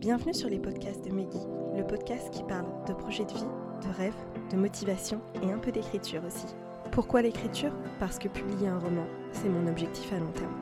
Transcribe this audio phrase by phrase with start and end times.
[0.00, 1.40] Bienvenue sur les podcasts de Meggy,
[1.76, 3.40] le podcast qui parle de projets de vie,
[3.82, 6.46] de rêves, de motivation et un peu d'écriture aussi.
[6.92, 7.72] Pourquoi l'écriture?
[7.98, 10.54] Parce que publier un roman, c'est mon objectif à long terme.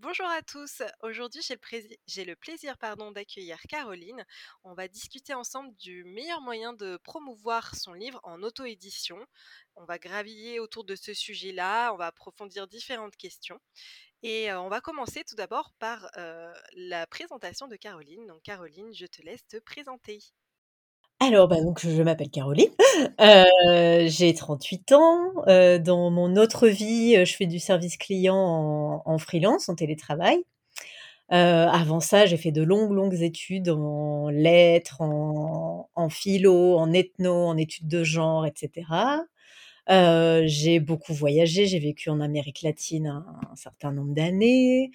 [0.00, 2.76] Bonjour à tous, aujourd'hui j'ai le, le, plaisir
[3.14, 4.24] d'accueillir Caroline.
[4.62, 9.18] On va discuter ensemble du meilleur moyen de promouvoir son livre en auto-édition.
[9.76, 13.60] On va graviller autour de ce sujet-là, on va approfondir différentes questions.
[14.26, 16.10] Et on va commencer tout d'abord par
[16.74, 18.26] la présentation de Caroline.
[18.26, 20.18] Donc Caroline, je te laisse te présenter.
[21.20, 22.70] Alors, bah, donc, je m'appelle Caroline,
[23.20, 25.34] euh, j'ai 38 ans.
[25.78, 30.42] dans mon autre vie, je fais du service client en, freelance, en télétravail.
[31.28, 37.46] avant ça, j'ai fait de longues, longues études en lettres, en, en philo, en ethno,
[37.46, 38.84] en études de genre, etc
[39.88, 44.90] j'ai beaucoup voyagé, j'ai vécu en Amérique latine un, certain nombre d'années.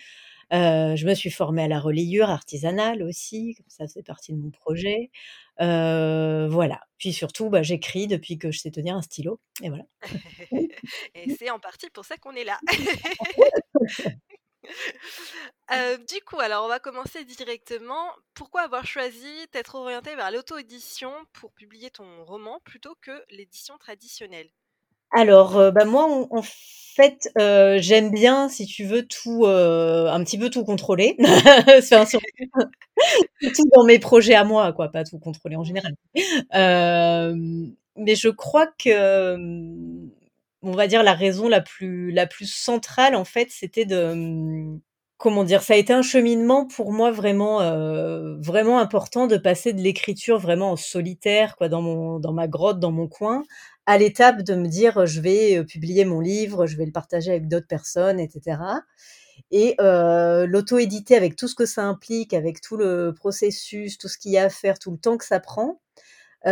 [0.52, 5.12] je me suis formée à la reliure artisanale aussi, ça fait partie de mon projet.
[5.58, 6.82] voilà.
[6.98, 9.84] Puis surtout, bah, j'écris depuis que je sais tenir un stylo et voilà.
[11.16, 12.60] Et c'est en partie pour ça qu'on est là.
[16.10, 18.12] du coup, alors on va commencer directement.
[18.34, 24.50] Pourquoi avoir choisi d'être orienté vers l'auto-édition pour publier ton roman plutôt que l'édition traditionnelle?
[25.12, 30.24] Alors, euh, bah, moi, en fait, euh, j'aime bien, si tu veux, tout, euh, un
[30.24, 31.16] petit peu tout contrôler.
[31.80, 32.06] Enfin,
[33.56, 35.96] tout dans mes projets à moi, quoi, pas tout contrôler en général.
[37.96, 39.36] mais je crois que,
[40.62, 44.78] on va dire la raison la plus la plus centrale, en fait, c'était de,
[45.18, 45.62] comment dire?
[45.64, 47.60] Ça a été un cheminement pour moi vraiment,
[48.42, 52.80] vraiment important de passer de l'écriture vraiment en solitaire, quoi, dans mon dans ma grotte,
[52.80, 53.44] dans mon coin,
[53.90, 57.48] à l'étape de me dire je vais publier mon livre, je vais le partager avec
[57.48, 58.62] d'autres personnes, etc.
[59.50, 64.32] Et l'auto-éditer avec tout ce que ça implique, avec tout le processus, tout ce qu'il
[64.32, 65.82] y a à faire, tout le temps que ça prend,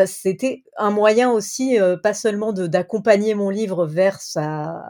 [0.08, 4.84] c'était un moyen aussi, pas seulement d'accompagner mon livre vers sa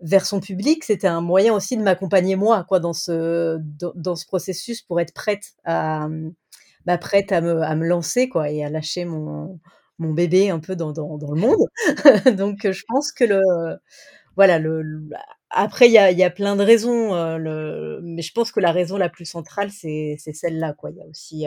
[0.00, 3.58] vers son public, c'était un moyen aussi de m'accompagner moi, quoi, dans ce
[3.94, 6.08] dans, ce processus pour être prête à
[6.84, 9.60] bah, prête à me à me lancer, quoi, et à lâcher mon
[10.00, 11.66] mon bébé un peu dans, dans, dans le monde.
[12.36, 13.78] Donc, je pense que le,
[14.36, 15.08] voilà, le,
[15.50, 18.72] après, il y a, y a, plein de raisons, le, mais je pense que la
[18.72, 20.90] raison la plus centrale, c'est celle-là, quoi.
[20.90, 21.46] Il y a aussi,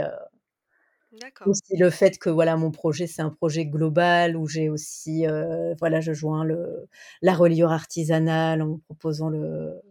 [1.46, 5.26] aussi le fait que voilà, mon projet, c'est un projet global où j'ai aussi,
[5.80, 6.88] voilà, je joins le,
[7.22, 9.82] la reliure artisanale en proposant le,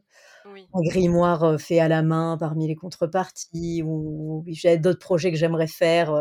[0.46, 5.66] un grimoire fait à la main parmi les contreparties, ou j'ai d'autres projets que j'aimerais
[5.66, 6.14] faire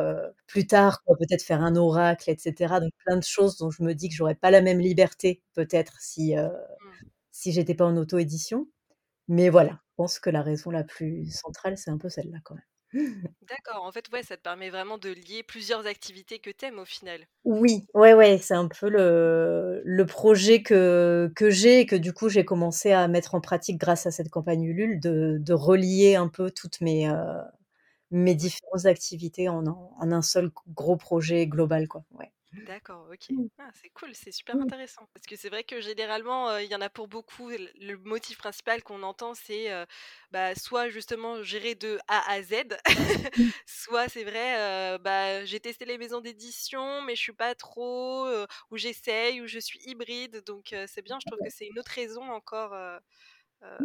[0.47, 2.75] plus tard, peut-être faire un oracle, etc.
[2.81, 5.97] Donc plein de choses dont je me dis que j'aurais pas la même liberté peut-être
[5.99, 6.49] si mmh.
[7.31, 8.67] si j'étais pas en auto-édition.
[9.27, 12.55] Mais voilà, je pense que la raison la plus centrale, c'est un peu celle-là quand
[12.55, 12.63] même.
[13.43, 16.79] D'accord, en fait, ouais, ça te permet vraiment de lier plusieurs activités que tu aimes
[16.79, 17.27] au final.
[17.43, 22.13] Oui, ouais, ouais, c'est un peu le, le projet que, que j'ai et que du
[22.13, 26.15] coup j'ai commencé à mettre en pratique grâce à cette campagne Ulule, de, de relier
[26.15, 27.41] un peu toutes mes, euh,
[28.11, 32.03] mes différentes activités en, en, un seul gros projet global, quoi.
[32.11, 32.31] Ouais.
[32.53, 33.29] D'accord, OK.
[33.29, 33.47] Mmh.
[33.59, 34.61] Ah, c'est cool, c'est super mmh.
[34.63, 35.07] intéressant.
[35.13, 38.83] Parce que c'est vrai que généralement, il y en a pour beaucoup, le motif principal
[38.83, 39.69] qu'on entend, c'est
[40.31, 42.53] bah, soit justement gérer de A à Z,
[42.87, 43.43] mmh.
[43.65, 48.27] soit c'est vrai, bah, j'ai testé les maisons d'édition, mais je suis pas trop,
[48.69, 50.43] ou j'essaye, ou je suis hybride.
[50.45, 52.75] Donc c'est bien, je trouve que c'est une autre raison encore.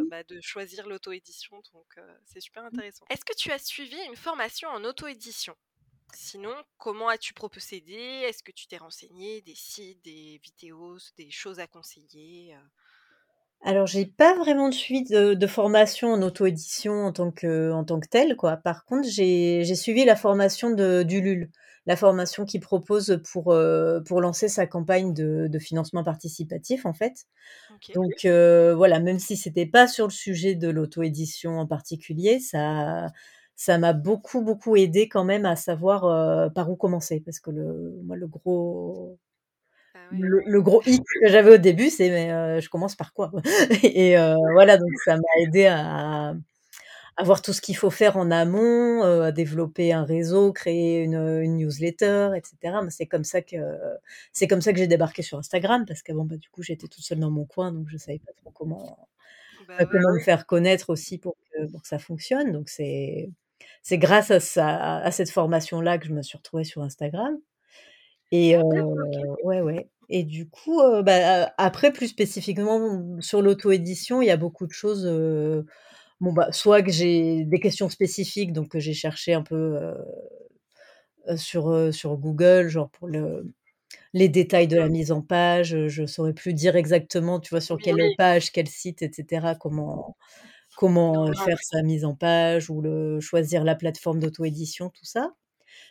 [0.09, 1.95] Bah, de choisir l'auto-édition, donc
[2.25, 3.05] c'est super intéressant.
[3.09, 5.55] Est-ce que tu as suivi une formation en auto-édition?
[6.13, 7.93] Sinon, comment as-tu procédé?
[8.27, 12.55] Est-ce que tu t'es renseigné des sites, des vidéos, des choses à conseiller
[13.61, 18.07] Alors, j'ai pas vraiment suivi de, formation en auto-édition en tant que en tant que
[18.07, 18.57] telle, quoi.
[18.57, 21.51] Par contre, j'ai suivi la formation de d'Ulule,
[21.85, 23.55] la formation qui propose pour,
[24.05, 27.25] pour lancer sa campagne de financement participatif, en fait.
[27.93, 33.07] Donc voilà, même si c'était pas sur le sujet de l'auto-édition en particulier, ça
[33.57, 37.21] ça m'a beaucoup, beaucoup aidé quand même à savoir, par où commencer.
[37.25, 39.19] Parce que le moi, le gros
[39.95, 43.31] ah le gros hic que j'avais au début, c'est: «Mais, je commence par quoi?»
[43.83, 44.15] et
[44.53, 46.35] voilà, donc ça m'a aidé à
[47.17, 51.15] à voir tout ce qu'il faut faire en amont, à développer un réseau, créer une,
[51.15, 52.81] une newsletter et cetera.
[52.91, 53.57] c'est comme ça que
[54.33, 57.03] c'est comme ça que j'ai débarqué sur Instagram parce qu'avant, bah, du coup, j'étais toute
[57.03, 58.97] seule dans mon coin, donc je savais pas trop comment,
[59.67, 62.51] bah, comment me faire connaître aussi pour que pour que ça fonctionne.
[62.53, 63.29] Donc c'est
[63.81, 67.37] c'est grâce à à cette formation-là que je me suis retrouvée sur Instagram
[68.31, 68.57] et
[69.43, 74.65] ouais, ouais et du coup, bah, après plus spécifiquement sur l'auto-édition, il y a beaucoup
[74.65, 75.05] de choses,
[76.21, 79.77] bon, bah, soit que j'ai des questions spécifiques, donc que j'ai cherché un peu,
[81.35, 83.53] sur, sur Google, genre pour le
[84.13, 84.91] les détails de la Mmh.
[84.91, 89.01] mise en page, je saurais plus dire exactement, tu vois, sur quelle page, quel site
[89.01, 90.17] et cetera, comment
[90.77, 95.31] comment faire sa mise en page ou le choisir la plateforme d'auto-édition, tout ça.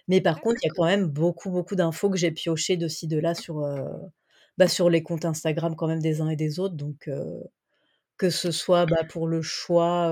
[0.08, 2.86] Mais par contre, il y a quand même beaucoup, beaucoup d'infos que j'ai piochées de
[2.88, 3.66] ci de là sur,
[4.58, 7.10] bah, sur les comptes Instagram quand même des uns et des autres, donc
[8.16, 10.08] que ce soit, bah, pour le choix,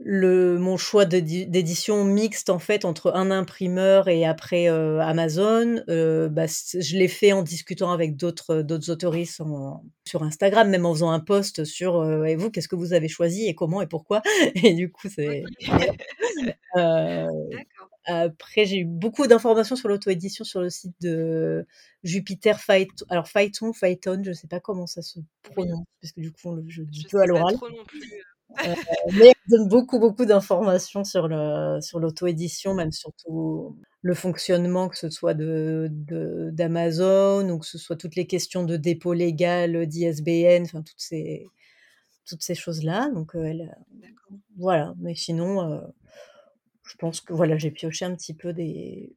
[0.00, 5.82] le mon choix d'édi d'édition mixte en fait entre un imprimeur et après, heu, Amazon,
[5.88, 10.84] heu, bah, je l'ai fait en discutant avec d'autres d'autres autoristes en sur Instagram, même
[10.84, 13.86] en faisant un post sur, «Et vous, qu'est-ce que vous avez choisi et comment et
[13.86, 14.22] pourquoi?»
[14.56, 15.44] et du coup, c'est
[18.06, 21.66] après j'ai eu beaucoup d'informations sur l'auto-édition sur le site de
[22.02, 26.32] Jupiter Phaét alors Phaéton, Phaéton, je sais pas comment ça se prononce parce que du
[26.32, 27.56] coup, je Je que à l'oral.
[28.64, 28.74] Heu,
[29.14, 34.98] mais elle donne beaucoup, beaucoup d'informations sur le sur l'auto-édition, même surtout le fonctionnement, que
[34.98, 39.86] ce soit de de d'Amazon ou que ce soit toutes les questions de dépôt légal,
[39.86, 41.46] d'ISBN, enfin toutes ces
[42.26, 44.38] toutes ces choses-là, donc elle, D'accord.
[44.56, 45.80] voilà, mais sinon, heu,
[46.84, 49.16] je pense que voilà, j'ai pioché un petit peu des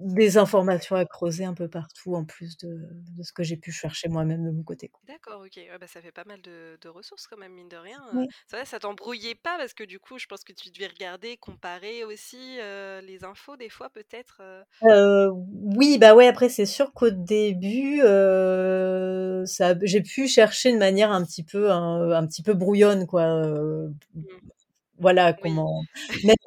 [0.00, 2.68] des informations à creuser un peu partout en plus de
[3.16, 5.00] de ce que j'ai pu chercher moi-même de mon côté, quoi.
[5.08, 5.56] D'accord, OK.
[5.56, 8.00] Ouais, bah, ça fait pas mal de de ressources quand même, mine de rien.
[8.48, 9.56] Ça va, ça t'embrouillait pas?
[9.58, 12.56] Parce que du coup, je pense que tu devais regarder, comparer aussi,
[13.02, 14.40] les infos des fois peut-être,
[14.82, 17.98] oui, bah, ouais, après c'est sûr qu'au début,
[19.46, 23.42] ça j'ai pu chercher de manière un petit peu un un petit peu brouillonne quoi,
[24.14, 24.50] Mmh.
[24.98, 25.50] voilà Oui.
[25.52, 25.82] comment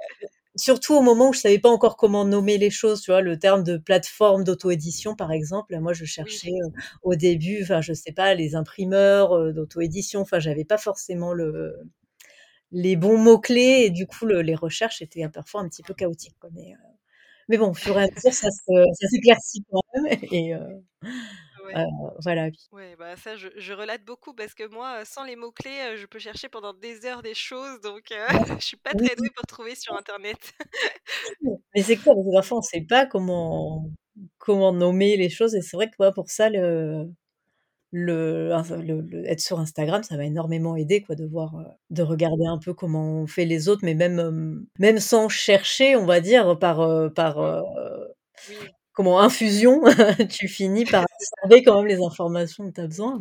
[0.55, 3.21] surtout au moment où je savais pas encore comment nommer les choses, tu vois?
[3.21, 6.51] Le terme de plateforme d'auto-édition, par exemple, moi je cherchais,
[7.03, 11.75] au début, enfin, je sais pas, les imprimeurs, d'auto-édition, enfin, j'avais pas forcément le
[12.71, 15.93] les bons mots clés et du coup le les recherches étaient parfois un petit peu
[15.93, 16.49] chaotiques, quoi,
[17.49, 18.49] mais bon, au fur et à mesure, ça
[19.09, 20.19] s'éclaircit quand même.
[20.31, 20.53] Et
[21.65, 21.73] Ouais.
[22.23, 22.49] voilà.
[22.71, 25.97] Ouais, bah, ça je je relate beaucoup parce que moi, sans les mots clés, heu,
[25.97, 28.27] je peux chercher pendant des heures des choses donc Ouais,
[28.61, 30.37] je suis pas très douée pour trouver sur internet.
[31.75, 33.89] Mais c'est clair, que parfois on sait pas comment
[34.37, 37.11] comment nommer les choses et c'est vrai que moi pour ça le
[37.91, 41.55] le inf le le être sur Instagram, ça m'a énormément aidée quoi de voir,
[41.91, 46.05] de regarder un peu comment ont fait les autres, mais même, même sans chercher, on
[46.05, 46.79] va dire, par,
[47.15, 47.37] par,
[48.49, 48.57] Oui.
[48.93, 49.81] Comment infusion,
[50.29, 53.19] tu finis par absorber quand même les informations dont tu as besoin,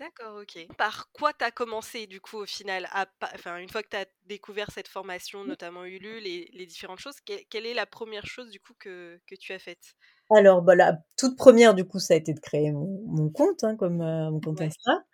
[0.00, 0.58] D'accord, OK.
[0.76, 2.86] Par quoi tu as commencé du coup au final?
[2.92, 6.98] À enfin, une fois que tu as découvert cette formation, notamment Ulule et les différentes
[6.98, 9.94] choses, quelle quelle est la 1re chose du coup que que tu as faite?
[10.30, 13.62] Alors, bah, la toute 1re du coup, ça a été de créer mon mon compte,
[13.62, 14.60] hein, comme, heu, mon compte Ouais.
[14.60, 15.04] Insta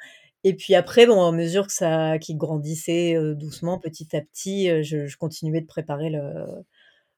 [0.47, 5.07] et puis après, bon, à mesure que ça qu'il grandissait, doucement, petit à petit, je
[5.09, 6.47] je continuais de préparer le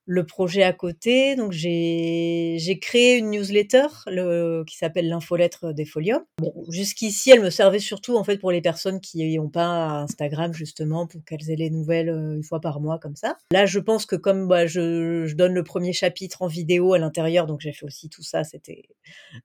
[0.07, 6.25] le projet à côté, donc j'ai créé une newsletter, le qui s'appelle l'infolettre des Foliums.
[6.39, 10.53] Bon, jusqu'ici, elle me servait surtout, en fait, pour les personnes qui ont pas Instagram
[10.53, 13.37] justement, pour qu'elles aient les nouvelles, heu, 1 fois par mois comme ça.
[13.53, 16.99] Là, je pense que comme, bah, je je donne le 1er chapitre en vidéo à
[16.99, 18.83] l'intérieur, donc j'ai fait aussi tout ça, c'était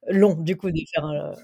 [0.09, 1.35] long du coup de faire,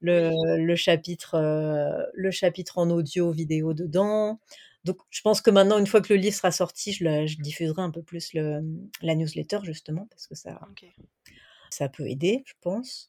[0.00, 0.66] le Oui.
[0.66, 4.40] le chapitre, heu, le chapitre en audio, vidéo dedans.
[4.84, 7.36] Donc je pense que maintenant, une fois que le livre sera sorti, je la je
[7.38, 10.60] diffuserai un peu plus le, mmh, la newsletter justement parce que ça
[11.70, 13.08] ça peut aider, je pense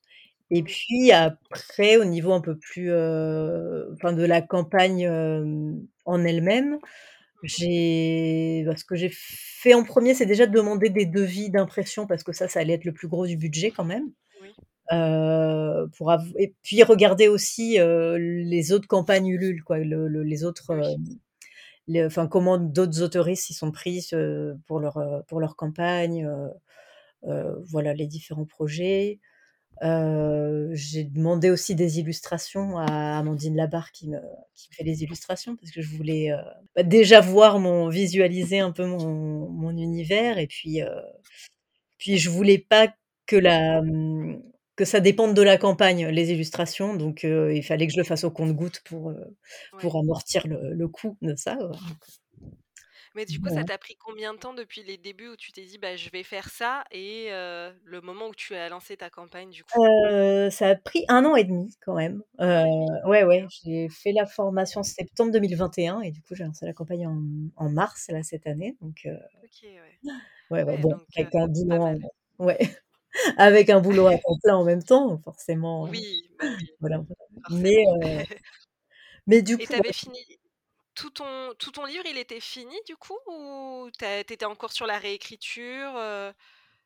[0.51, 0.77] et Oui.
[0.85, 6.79] puis après au niveau un peu plus, enfin de la campagne, hem, en elle-même,
[7.41, 11.49] Mmh j'ai bah, ce que j'ai fait en 1er, c'est déjà de demander des devis
[11.51, 14.55] d'impression parce que ça, ça allait être le plus gros du budget quand même, Oui.
[14.93, 20.43] heu, pour av et puis regarder aussi, les autres campagnes Ulule quoi, le le les
[20.45, 20.99] autres, Oui.
[21.87, 24.07] Les enfin comment d'autres autoristes s'y sont pris,
[24.67, 26.49] pour leur, heu, pour leur campagne, heu,
[27.29, 29.19] heu, voilà les différents projets.
[30.73, 34.19] J'ai demandé aussi des illustrations à Amandine Labarre qui me
[34.55, 36.31] qui fait les illustrations parce que je voulais,
[36.75, 40.81] bah, déjà voir mon visualiser un peu mon mon univers et puis,
[41.99, 42.89] puis je voulais pas
[43.27, 44.41] que la, mmh,
[44.75, 48.03] que ça dépende de la campagne, les illustrations, donc heu, il fallait que je le
[48.05, 49.13] fasse au compte-gouttes pour,
[49.71, 49.89] Ouais.
[49.89, 51.57] pour amortir le le coût de ça,
[53.15, 55.63] Mais du coup, ça t'a pris combien de temps depuis les débuts où tu t'es
[55.65, 59.09] dit: «Bah, je vais faire ça» et heu, le moment où tu as lancé ta
[59.09, 59.83] campagne du coup?
[60.51, 62.93] Ça a pris 1 an et demi quand même, 1 heu, an et demi?
[63.05, 67.07] ouais, ouais, j'ai fait la formation septembre 2021 et du coup, j'ai lancé la campagne
[67.07, 67.21] en
[67.55, 69.07] en mars là, cette année, donc
[69.43, 69.99] OK, ouais.
[70.49, 71.97] ouais, bon, donc avec un en
[72.39, 72.59] ouais,
[73.37, 77.01] avec un boulot à temps plein en même temps, forcément, Oui, bah, oui, voilà,
[77.51, 78.23] mais heu,
[79.27, 80.19] mais du Et coup, avais fini
[80.95, 84.85] tout ton tout ton livre, il était fini du coup ou tu étais encore sur
[84.85, 85.93] la réécriture,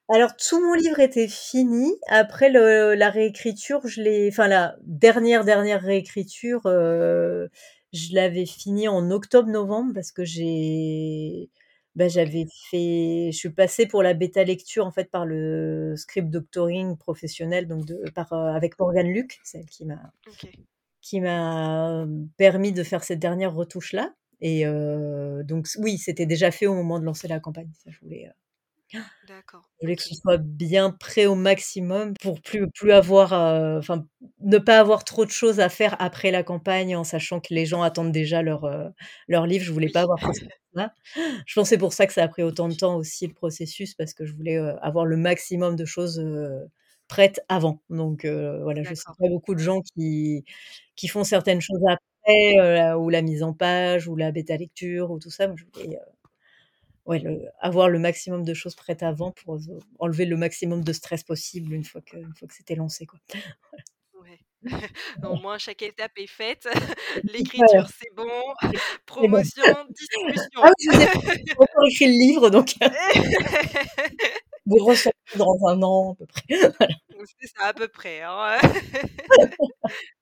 [0.10, 1.93] Alors tout mon livre était fini.
[2.07, 9.12] Après le la réécriture, je l'ai enfin la dernière, dernière réécriture, je l'avais fini en
[9.12, 11.50] octobre-novembre parce que j'ai
[11.98, 16.30] bah, j'avais fait je suis passée pour la bêta lecture en fait par le script
[16.30, 20.13] doctoring professionnel donc de par, heu, avec Morgane Luc, celle qui m'a
[21.01, 22.06] qui m'a
[22.38, 24.66] permis de faire cette dernière retouche-là et
[25.44, 27.72] donc oui, c'était déjà fait au moment de lancer la campagne.
[27.84, 28.30] Ça je voulais,
[29.24, 33.77] D'accord, je voulais que ce soit bien prêt au maximum pour plus plus avoir, heu,
[33.77, 34.06] enfin,
[34.41, 37.65] ne pas avoir trop de choses à faire après la campagne en sachant que les
[37.65, 38.89] gens attendent déjà leur, heu,
[39.27, 39.63] leur livre.
[39.65, 39.91] Je voulais Oui.
[39.94, 40.94] pas avoir stress-là.
[41.48, 43.96] Je pense c'est pour ça que ça a pris autant de temps aussi le processus
[43.96, 46.24] parce que je voulais, heu, avoir le maximum de choses,
[47.08, 47.82] prêtes avant.
[47.89, 50.46] Donc voilà, je sais a beaucoup de gens qui
[50.96, 55.20] qui font certaines choses après, ou la mise en page ou la bêta lecture ou
[55.20, 55.48] tout ça.
[55.48, 56.01] Moi je voulais, heu
[57.08, 59.60] Ouais, le avoir le maximum de choses prêtes avant pour, heu,
[60.00, 63.20] enlever le maximum de stress possible une fois que une fois que c'était lancé, quoi.
[65.24, 66.68] Au moins chaque étape est faite.
[67.24, 68.30] L'écriture, c'est bon.
[69.06, 70.62] Promotion, Ah distribution.
[70.64, 72.76] oui, je vous ai pas encore écrit le livre donc
[74.66, 76.44] vous recevrez dans 1 an à peu près,
[76.78, 76.94] voilà.
[77.40, 78.58] C'est ça, à peu près, hein.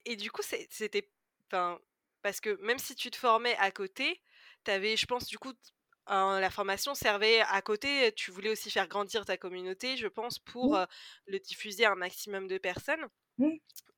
[0.05, 1.09] Et du coup, c'était
[1.51, 1.79] enfin,
[2.21, 4.21] parce que même si tu te formais à côté,
[4.65, 5.53] tu avais, je pense, du coup,
[6.07, 10.77] la formation servait à côté, tu voulais aussi faire grandir ta communauté, je pense, pour,
[11.27, 13.05] le diffuser à un maximum de personnes
[13.37, 13.49] Mmh.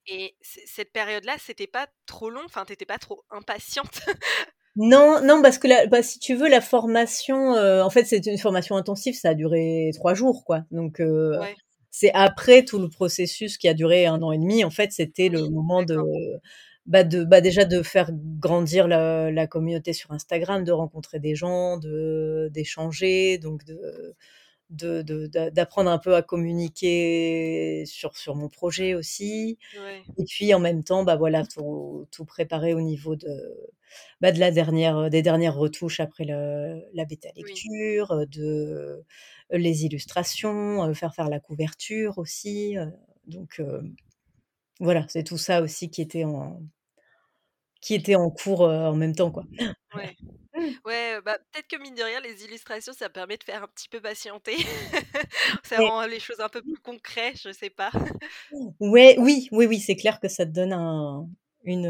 [0.07, 2.41] et cette période-là, c'était pas trop long?
[2.45, 4.01] Enfin, tu étais pas trop impatiente?
[4.79, 8.37] Non, non, parce que la bah, si tu veux, la formation, en fait, c'était une
[8.37, 10.65] formation intensive, ça a duré 3 jours, quoi.
[10.69, 11.55] Donc Ouais.
[11.89, 15.29] c'est après tout le processus qui a duré 1 an et demi, en fait, c'était
[15.29, 15.97] le moment de.
[16.87, 21.35] Bah, de bah, déjà de faire grandir la la communauté sur Instagram, de rencontrer des
[21.35, 24.15] gens, de d'échanger, donc de
[24.71, 30.07] de de d'a d'apprendre un peu à communiquer sur sur mon projet aussi Ouais.
[30.17, 33.27] et puis en même temps, bah, voilà, tout tout préparer au niveau de,
[34.21, 39.03] bah, de la dernière, des dernières retouches après le la bêta lecture, heu, de
[39.51, 42.75] les illustrations, heu, faire faire la couverture aussi,
[43.27, 43.61] donc
[44.79, 46.61] voilà, c'est tout ça aussi qui était en
[47.87, 49.45] qui était en cours, en même temps, quoi.
[49.95, 50.15] Ouais.
[50.53, 50.67] Voilà.
[50.85, 53.87] Ouais, bah, peut-être que mine de rien, les illustrations, ça permet de faire un petit
[53.87, 54.57] peu patienter.
[55.63, 57.91] Ça rend les choses un peu plus concret, je sais pas.
[58.79, 61.29] Ouais, oui, oui, oui, c'est clair que ça te donne un
[61.63, 61.87] une,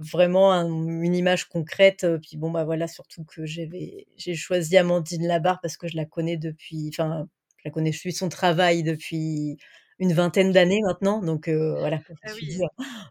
[0.00, 0.02] Mmh.
[0.02, 0.66] vraiment un
[1.02, 5.76] une image concrète, puis bon, bah, voilà, surtout que j'avais j'ai choisi Amandine Labarre parce
[5.76, 7.28] que je la connais depuis enfin,
[7.58, 9.58] je la connais, je suis son travail depuis
[10.00, 12.46] une vingtaine d'années maintenant, donc heu, voilà, je me Ah suis oui.
[12.46, 12.60] dit,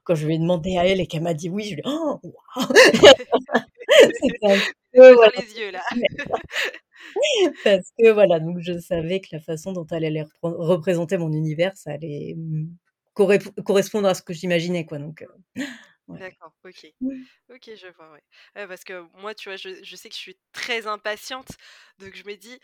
[0.05, 1.83] quand je lui ai demandé à elle et qu'elle m'a dit oui, je lui ai
[1.87, 2.67] «Oh waouh!»
[4.21, 4.59] C'était un
[4.95, 5.83] peu, Étoiles dans voilà, les yeux, là.
[7.63, 11.77] parce que voilà, donc je savais que la façon dont elle allait représenter mon univers,
[11.77, 12.69] ça allait, mmh,
[13.65, 15.27] correspondre à ce que j'imaginais, quoi, donc heu,
[16.09, 16.19] ouais.
[16.19, 16.87] D'accord, OK.
[17.01, 17.23] Mmh.
[17.51, 18.23] OK, je vois, ouais.
[18.67, 21.49] Parce que moi, tu vois, je je sais que je suis très impatiente,
[21.99, 22.59] donc je me dis: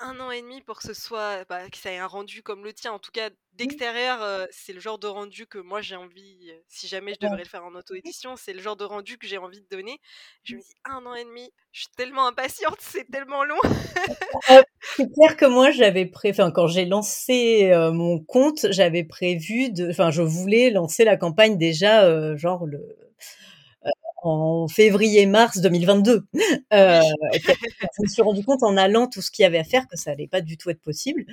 [0.00, 2.64] «1 an et demi pour que ce soit, bah, que ça ait un rendu comme
[2.64, 2.92] le tien».
[2.92, 3.30] En tout cas.
[3.54, 7.42] D'extérieur, heu, c'est le genre de rendu que moi j'ai envie, si jamais je devrais
[7.44, 9.98] le faire en auto-édition, c'est le genre de rendu que j'ai envie de donner.
[10.44, 13.58] Je me dis: «1 an et demi, je suis tellement impatiente, c'est tellement long».
[14.50, 14.62] Heu,
[14.96, 19.90] c'est clair que moi j'avais pré enfin, quand j'ai lancé, mon compte, j'avais prévu de
[19.90, 22.80] enfin, je voulais lancer la campagne déjà, genre le,
[24.22, 26.14] en février-mars 2022.
[26.14, 26.22] Heu,
[26.72, 27.00] Oui.
[27.34, 27.68] et puis après,
[27.98, 29.96] je me suis rendu compte en allant tout ce qu'il y avait à faire que
[29.96, 31.26] ça allait pas du tout être possible.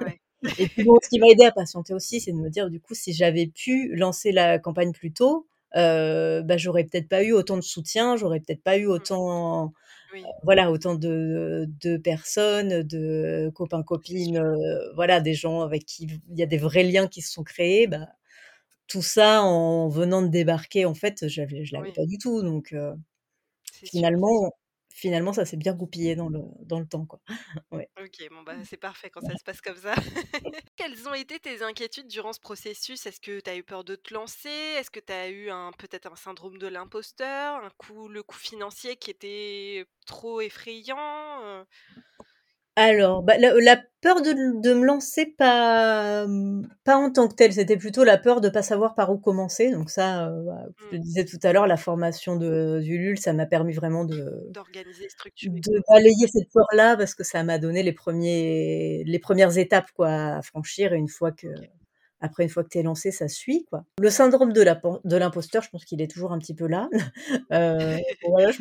[0.00, 0.20] Ouais.
[0.58, 2.80] Et puis bon, ce qui m'a aidée à patienter aussi, c'est de me dire, du
[2.80, 7.32] coup, si j'avais pu lancer la campagne plus tôt, heu, bah, j'aurais peut-être pas eu
[7.32, 9.06] autant de soutien, j'aurais peut-être pas eu Mmh.
[9.06, 9.72] autant,
[10.12, 10.34] Oui.
[10.44, 16.38] voilà, autant de de personnes, de copains, copines, heu, voilà, des gens avec qui il
[16.38, 18.08] y a des vrais liens qui se sont créés, bah,
[18.88, 21.94] tout ça en venant de débarquer, en fait, je l'avais Oui.
[21.94, 22.74] pas du tout, donc
[23.84, 24.52] finalement
[24.94, 27.20] finalement ça s'est bien goupillé dans le dans le temps, quoi.
[27.72, 27.90] Ouais.
[28.00, 29.94] OK, bon, bah, c'est parfait quand ça se passe comme ça.
[30.76, 33.06] Quelles ont été tes inquiétudes durant ce processus?
[33.06, 34.48] Est-ce que tu as eu peur de te lancer?
[34.48, 37.62] Est-ce que tu as eu un peut-être un syndrome de l'imposteur?
[37.64, 40.98] Un coût le coût financier qui était trop effrayant,
[41.44, 41.64] heu?
[42.76, 47.34] Alors, bah, la la peur de de me lancer, pas, mmh, pas en tant que
[47.36, 50.96] telle, c'était plutôt la peur de pas savoir par où commencer, donc ça, bah, je
[50.96, 51.00] te Mmh.
[51.00, 55.62] disais tout à l'heure, la formation de d'Ulule, ça m'a permis vraiment de D'organiser, structurer,
[55.66, 60.08] de balayer cette peur-là parce que ça m'a donné les premiers les premières étapes, quoi,
[60.38, 61.48] à franchir et une fois que
[62.20, 63.84] après une fois que tu es lancé, ça suit, quoi.
[64.00, 64.62] Le syndrome de
[65.16, 66.88] l'imposteur, je pense qu'il est toujours un petit peu là.
[67.52, 68.60] euh, voilà, je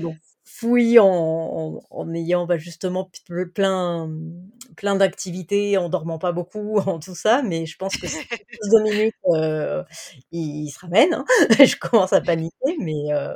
[0.54, 3.10] fouille en, en, ayant bah, justement
[3.56, 4.10] plein,
[4.78, 8.18] plein d'activités, en dormant pas beaucoup, en tout ça, mais je pense que si
[8.72, 9.84] deux minutes, euh,
[10.32, 11.14] il, se ramène.
[11.14, 11.26] Hein.
[11.66, 13.34] je commence à paniquer, mais euh,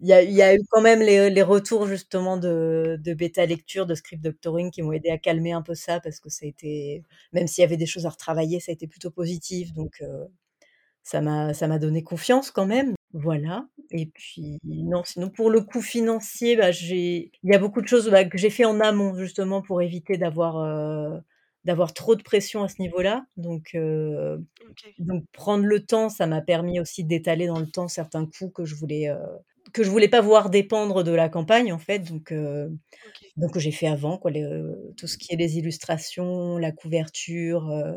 [0.00, 3.46] il y, a, y, a, eu quand même les, les retours justement de, de, bêta
[3.46, 6.44] lecture, de script doctoring qui m'ont aidé à calmer un peu ça parce que ça
[6.44, 9.72] a été, même s'il y avait des choses à retravailler, ça a été plutôt positif.
[9.74, 10.26] Donc, euh,
[11.02, 15.62] ça m'a ça m'a donné confiance quand même, voilà et puis non, sinon pour le
[15.62, 18.80] coût financier, bah, j'ai il y a beaucoup de choses, bah, que j'ai fait en
[18.80, 21.20] amont justement pour éviter d'avoir, heu,
[21.64, 23.24] d'avoir trop de pression à ce niveau-là.
[23.38, 24.44] Donc heu,
[24.98, 28.64] donc prendre le temps, ça m'a permis aussi d'étaler dans le temps certains coûts que
[28.66, 29.18] je voulais, heu,
[29.72, 32.00] que je voulais pas voir dépendre de la campagne en fait.
[32.00, 32.70] Donc heu,
[33.36, 34.44] donc j'ai fait avant quoi, les,
[34.96, 37.96] tout ce qui est les illustrations, la couverture, heu,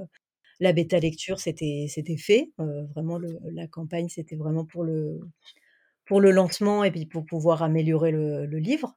[0.62, 2.52] la bêta lecture, c'était c'était fait.
[2.60, 5.20] Euh, vraiment, le, la campagne, c'était vraiment pour le,
[6.06, 8.96] pour le lancement et puis pour pouvoir améliorer le, le livre.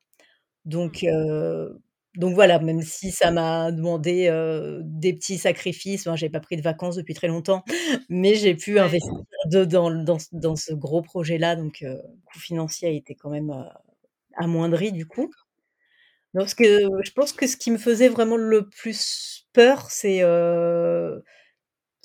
[0.67, 1.09] Donc, mmh.
[1.09, 1.71] euh,
[2.17, 6.57] donc voilà, même si ça m'a demandé euh, des petits sacrifices, moi, j'ai pas pris
[6.57, 7.65] de vacances depuis très longtemps,
[8.11, 9.15] mais j'ai pu investir
[9.51, 11.57] dans, dans ce gros projet-là.
[11.57, 13.53] Donc, le coût financier a été quand même
[14.37, 15.31] amoindri du coup.
[16.35, 20.23] parce que je pense que ce qui me faisait vraiment le plus peur, c'est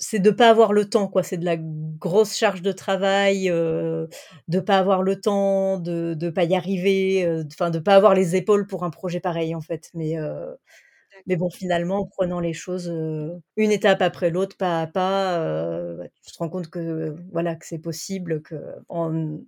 [0.00, 1.22] c'est de pas avoir le temps, quoi.
[1.22, 4.06] C'est de la grosse charge de travail, euh,
[4.48, 8.14] de pas avoir le temps, de de pas y arriver, euh, enfin de pas avoir
[8.14, 9.90] les épaules pour un projet pareil, en fait.
[9.94, 10.54] Mais euh,
[11.26, 12.88] mais bon, finalement, en prenant les choses
[13.56, 15.38] une étape après l'autre, pas à pas,
[15.98, 18.56] bah, tu te rends compte que voilà que c'est possible, que
[18.88, 19.38] en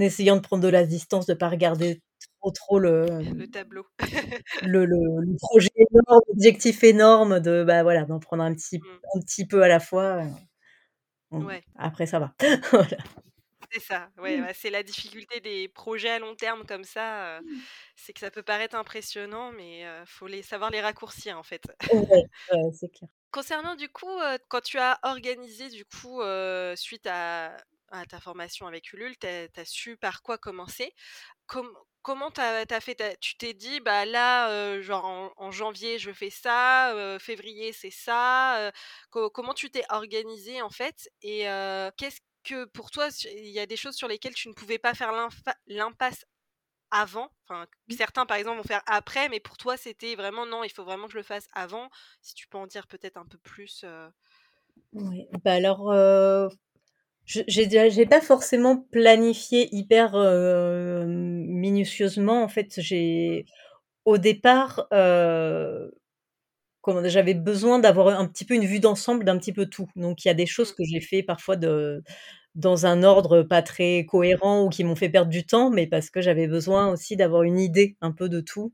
[0.00, 2.00] essayant de prendre de la distance, de pas regarder
[2.40, 3.06] trop trop le
[3.44, 3.86] le tableau.
[4.62, 9.00] le, le, le, projet énorme, l'objectif énorme de bah voilà, d'en prendre un petit, mmh.
[9.16, 10.22] un petit peu à la fois.
[11.30, 11.62] Ouais.
[11.76, 12.34] Après ça va.
[12.72, 12.98] voilà.
[13.74, 14.48] C'est ça, ouais, mmh.
[14.54, 17.46] c'est la difficulté des projets à long terme comme ça, mmh.
[17.96, 21.62] c'est que ça peut paraître impressionnant, mais il faut les, savoir les raccourcir en fait.
[21.90, 22.26] Ouais,
[22.74, 23.08] c'est clair.
[23.32, 24.18] Concernant du coup,
[24.48, 26.20] quand tu as organisé du coup,
[26.76, 27.56] suite à,
[28.08, 30.94] ta formation avec Ulule, tu as, su par quoi commencer?
[31.46, 32.40] Comme, comment tu
[32.80, 38.70] fait Tu t'es dit, bah là, genre en, janvier, je fais ça, février, c'est ça.
[39.10, 41.08] comment tu t'es organisé en fait?
[41.22, 41.44] Et
[41.96, 44.94] qu'est-ce que pour toi, il y a des choses sur lesquelles tu ne pouvais pas
[44.94, 45.12] faire
[45.66, 46.24] l'impasse
[46.92, 47.94] avant enfin, mmh.
[47.94, 51.06] Certains, par exemple, vont faire après, mais pour toi, c'était vraiment non, il faut vraiment
[51.06, 51.88] que je le fasse avant.
[52.20, 53.84] Si tu peux en dire peut-être un peu plus.
[54.92, 55.92] Oui, bah alors,
[57.24, 60.14] j'ai pas forcément planifié hyper,
[61.06, 62.42] minutieusement.
[62.42, 63.46] En fait, j'ai
[64.04, 64.86] au départ,
[67.04, 69.88] j'avais besoin d'avoir un petit peu une vue d'ensemble d'un petit peu tout.
[69.96, 70.74] Donc il y a des choses mmh.
[70.76, 72.02] que j'ai fait parfois de
[72.54, 76.10] dans un ordre pas très cohérent ou qui m'ont fait perdre du temps, mais parce
[76.10, 78.72] que j'avais besoin aussi d'avoir une idée un peu de tout.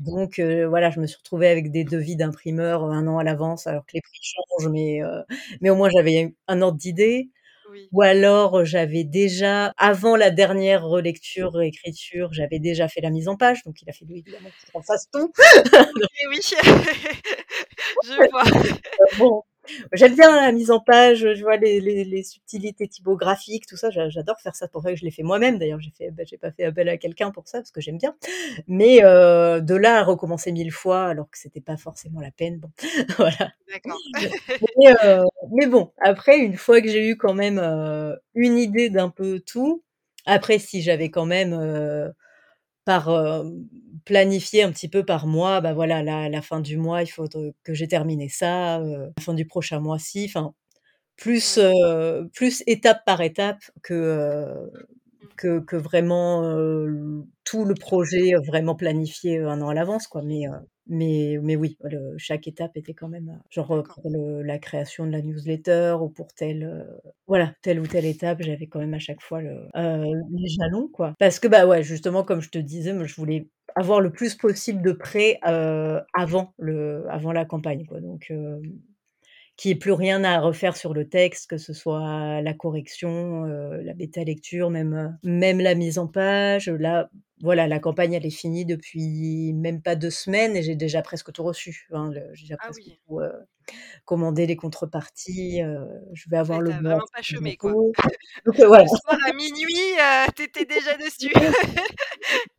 [0.00, 3.84] Donc voilà, je me suis retrouvée avec des devis d'imprimeur, un an à l'avance alors
[3.86, 5.00] que les prix changent, mais
[5.60, 7.30] mais au moins j'avais un ordre d'idée.
[7.92, 13.36] Ou alors, j'avais déjà, avant la dernière relecture, réécriture, j'avais déjà fait la mise en
[13.36, 15.32] page, donc il a fallu évidemment je fasse tout.
[16.30, 16.40] oui,
[18.04, 18.44] je vois.
[19.18, 19.42] bon,
[19.92, 23.90] J'aime bien la mise en page, je vois les, les, les subtilités typographiques, tout ça.
[23.90, 24.68] J'adore faire ça.
[24.68, 25.58] Pour ça que je l'ai fait moi-même.
[25.58, 27.98] D'ailleurs, j'ai fait, bah, j'ai pas fait appel à quelqu'un pour ça parce que j'aime
[27.98, 28.14] bien.
[28.68, 32.58] Mais euh, de là à recommencer mille fois, alors que c'était pas forcément la peine.
[32.58, 32.70] Bon,
[33.18, 33.52] voilà.
[33.72, 33.98] D'accord.
[34.78, 38.90] mais, euh, mais, bon, après, une fois que j'ai eu quand même euh, une idée
[38.90, 39.82] d'un peu tout,
[40.26, 41.54] après, si j'avais quand même
[42.88, 43.44] euh, par
[44.04, 47.06] planifier un petit peu par mois, bah voilà, là, à la fin du mois, il
[47.08, 47.26] faut
[47.64, 50.54] que j'ai terminé ça, à la fin du prochain mois-ci, enfin,
[51.16, 51.60] plus,
[52.34, 55.28] plus étape par étape que, mmh.
[55.36, 56.42] que, que vraiment
[57.44, 60.22] tout le projet vraiment planifié un an à l'avance, quoi.
[60.22, 60.44] Mais,
[60.90, 61.78] mais, mais oui,
[62.18, 66.86] chaque étape était quand même, genre pour la création de la newsletter ou pour telle,
[67.26, 71.14] voilà, telle ou telle étape, j'avais quand même à chaque fois le, les jalons, quoi.
[71.18, 74.34] Parce que, bah ouais, justement, comme je te disais, moi, je voulais avoir le plus
[74.34, 78.00] possible de prêts avant, le, avant la campagne, quoi.
[78.00, 78.32] Donc,
[79.60, 83.44] qu'il n'y ait plus rien à refaire sur le texte, que ce soit la correction,
[83.44, 86.70] la bêta lecture, même, même la mise en page.
[86.70, 87.10] Là,
[87.42, 91.30] voilà, la campagne, elle est finie depuis même pas deux semaines et j'ai déjà presque
[91.30, 91.88] tout reçu.
[91.92, 93.32] Hein, j'ai déjà ah presque tout euh,
[94.06, 95.62] commandé les contreparties.
[95.62, 96.80] Euh, je vais avoir le bon.
[96.80, 97.72] vraiment pas chômé, quoi.
[98.46, 98.84] Donc, euh, voilà.
[98.84, 99.74] Le soir à minuit,
[100.36, 101.32] t'étais déjà dessus.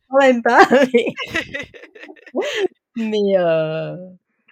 [0.08, 1.06] Quand même pas, mais.
[2.96, 3.36] mais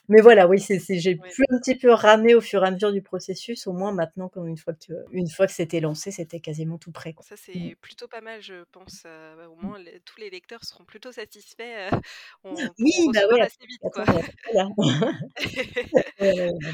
[0.10, 2.92] mais voilà, oui, c'est j'ai pu un petit peu ramer au fur et à mesure
[2.94, 3.68] du processus.
[3.68, 7.14] Au moins maintenant, une fois que une fois que c'était lancé, c'était quasiment tout prêt,
[7.14, 7.26] quoi.
[7.26, 7.70] Ça, Mmh.
[7.70, 10.86] c'est plutôt pas mal, je pense, heu, bah, au moins les tous les lecteurs seront
[10.86, 11.90] plutôt satisfaits,
[12.46, 14.06] on Oui, pourront bah, ouais, assez vite, quoi.
[16.20, 16.74] Ouais, ouais, ouais.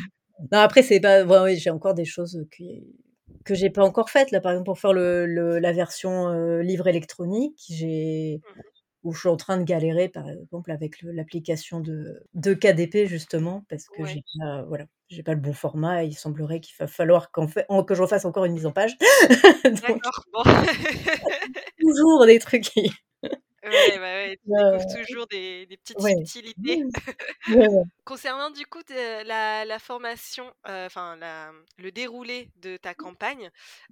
[0.52, 2.84] Non, après, c'est pas ouais, j'ai encore des choses qui
[3.46, 6.62] que j'ai pas encore faites, là, par exemple, pour faire le le la version, heu,
[6.62, 8.75] livre électronique, j'ai Mmh mh.
[9.06, 13.66] Où je suis en train de galérer, par exemple, avec l'application de de KDP, justement,
[13.70, 14.06] parce que Ouais.
[14.06, 17.48] j'ai pas voilà, j'ai pas le bon format et il semblerait qu'il va falloir qu'en
[17.48, 18.98] fait en que je refasse encore une mise en page.
[19.82, 20.44] D'accord, bon.
[21.82, 22.92] toujours des trucs qui
[23.64, 26.16] Ouais, bah, ouais, tu ouais, découvres toujours des des petites ouais.
[26.16, 26.84] subtilités.
[28.06, 31.18] Concernant du coup de la la formation, heu, enfin
[31.78, 33.50] le déroulé de ta campagne,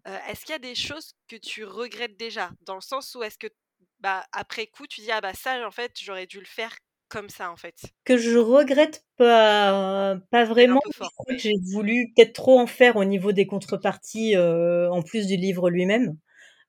[0.07, 2.51] heu, est-ce qu'il y a des choses que tu regrettes déjà?
[2.61, 3.47] Dans le sens où est-ce que,
[4.03, 6.75] bah, après coup, tu dis: «Ah bah, ça, en fait, j'aurais dû le faire
[7.09, 7.77] comme ça, en fait»?
[8.05, 10.81] Que je regrette pas pas vraiment,
[11.29, 15.69] mais j'ai voulu peut-être trop en faire au niveau des contreparties, en plus du livre
[15.69, 16.17] lui-même.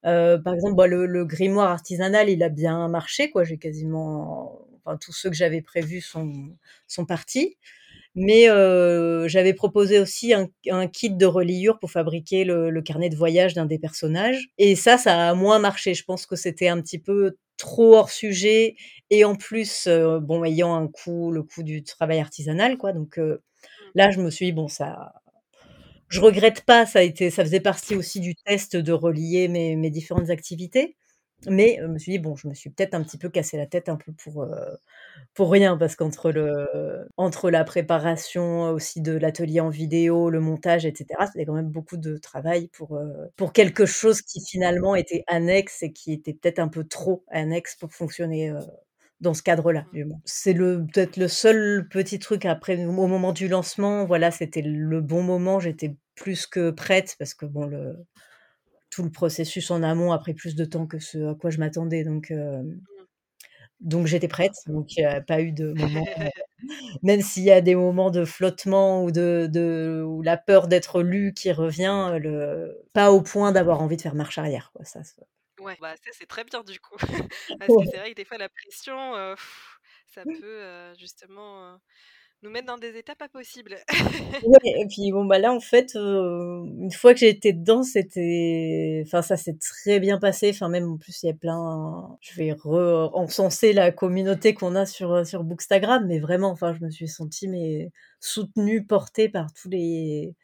[0.03, 3.45] Par exemple, bah, le le grimoire artisanal, il a bien marché, quoi.
[3.45, 6.33] J'ai quasiment enfin, tous ceux que j'avais prévus sont
[6.89, 7.59] sont partis.
[8.17, 13.09] Mais, heu, j'avais proposé aussi un un kit de reliure pour fabriquer le le carnet
[13.11, 15.95] de voyage d'un des personnages et ça, ça a moins marché.
[15.95, 18.77] Je pense que c'était un petit peu trop hors sujet
[19.11, 23.19] et en plus, heu, bon, ayant un coût le coût du travail artisanal, quoi, donc,
[23.19, 23.43] heu,
[23.81, 23.91] Mmh.
[23.97, 25.13] là, je me suis dit: «Bon, ça»
[26.11, 29.77] je regrette pas, ça a été ça faisait partie aussi du test de relier mes
[29.77, 30.97] mes différentes activités.
[31.49, 33.67] Mais, je me suis dit: «Bon, je me suis peut-être un petit peu cassé la
[33.67, 34.47] tête un peu pour,
[35.35, 40.87] pour rien» parce qu'entre le entre la préparation aussi de l'atelier en vidéo, le montage
[40.87, 43.01] et cetera, c'était quand même beaucoup de travail pour,
[43.37, 47.77] pour quelque chose qui finalement était annexe et qui était peut-être un peu trop annexe
[47.77, 48.53] pour fonctionner,
[49.21, 50.13] dans ce cadre-là, Mmh.
[50.25, 55.01] C'est le peut-être le seul petit truc après au moment du lancement, voilà, c'était le
[55.01, 57.97] bon moment, j'étais plus que prête parce que bon, le
[58.95, 61.59] tout le processus en amont a pris plus de temps que ce à quoi je
[61.59, 62.33] m'attendais donc,
[62.89, 63.07] Mmh.
[63.81, 66.07] donc j'étais prête, donc il y a pas eu de moment,
[67.03, 71.03] même s'il y a des moments de flottement ou de de ou la peur d'être
[71.03, 75.05] lue qui revient, le pas au point d'avoir envie de faire marche arrière, quoi, ça
[75.05, 75.23] ça.
[75.61, 76.97] Ouais, bah, ça, c'est très bien du coup.
[77.61, 79.15] Parce que c'est vrai que des fois la pression,
[80.07, 81.81] ça peut, heu, justement,
[82.45, 83.77] nous mettre dans des états pas possibles.
[84.45, 89.03] Ouais et puis bon, bah, là, en fait, une fois que j'ai été dedans, c'était
[89.07, 90.51] enfin, ça s'est très bien passé.
[90.51, 94.85] Enfin, même en plus, il y a plein je vais encenser la communauté qu'on a
[94.87, 99.71] sur, sur Bookstagram, mais vraiment, enfin, je me suis sentie mais soutenue, portée par tous
[99.71, 100.35] les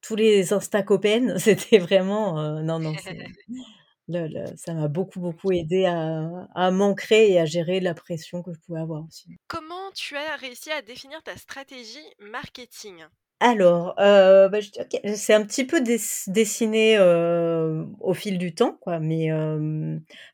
[0.00, 1.36] tous les instacopains.
[1.38, 2.94] C'était vraiment, non, non,
[4.08, 5.56] le le ça m'a beaucoup, beaucoup OK.
[5.56, 9.36] aidée à à m'ancrer et à gérer la pression que je pouvais avoir aussi.
[9.48, 13.06] Comment tu as réussi à définir ta stratégie marketing?
[13.40, 14.58] Alors, heu, bah,
[15.14, 19.28] c'est un petit peu des dessiné, heu, au fil du temps, quoi, mais,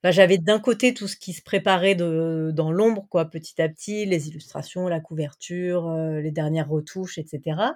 [0.05, 4.07] bah, j'avais d'un côté tout ce qui se préparait dans l'ombre, quoi, petit à petit,
[4.07, 7.75] les illustrations, la couverture, heu, les dernières retouches et cetera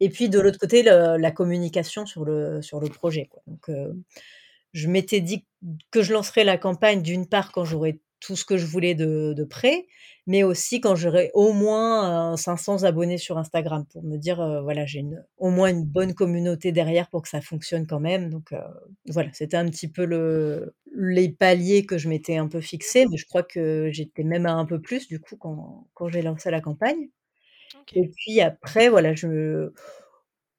[0.00, 3.70] et puis de l'autre côté, la communication sur le sur le projet, donc,
[4.74, 5.46] je m'étais dit
[5.92, 9.32] que je lancerais la campagne d'une part quand j'aurais tout ce que je voulais de
[9.34, 9.86] de prêt,
[10.26, 14.60] mais aussi quand j'aurais au moins, heu, 500 abonnés sur Instagram pour me dire, heu,
[14.62, 15.04] voilà, j'ai
[15.38, 18.58] au moins une bonne communauté derrière pour que ça fonctionne quand même, donc, heu,
[19.08, 23.10] voilà, c'était un petit peu le les paliers que je m'étais un peu fixés, mh.
[23.10, 26.22] mais je crois que j'étais même à un peu plus du coup quand quand j'ai
[26.22, 27.08] lancé la campagne
[27.94, 29.72] et puis après, voilà, je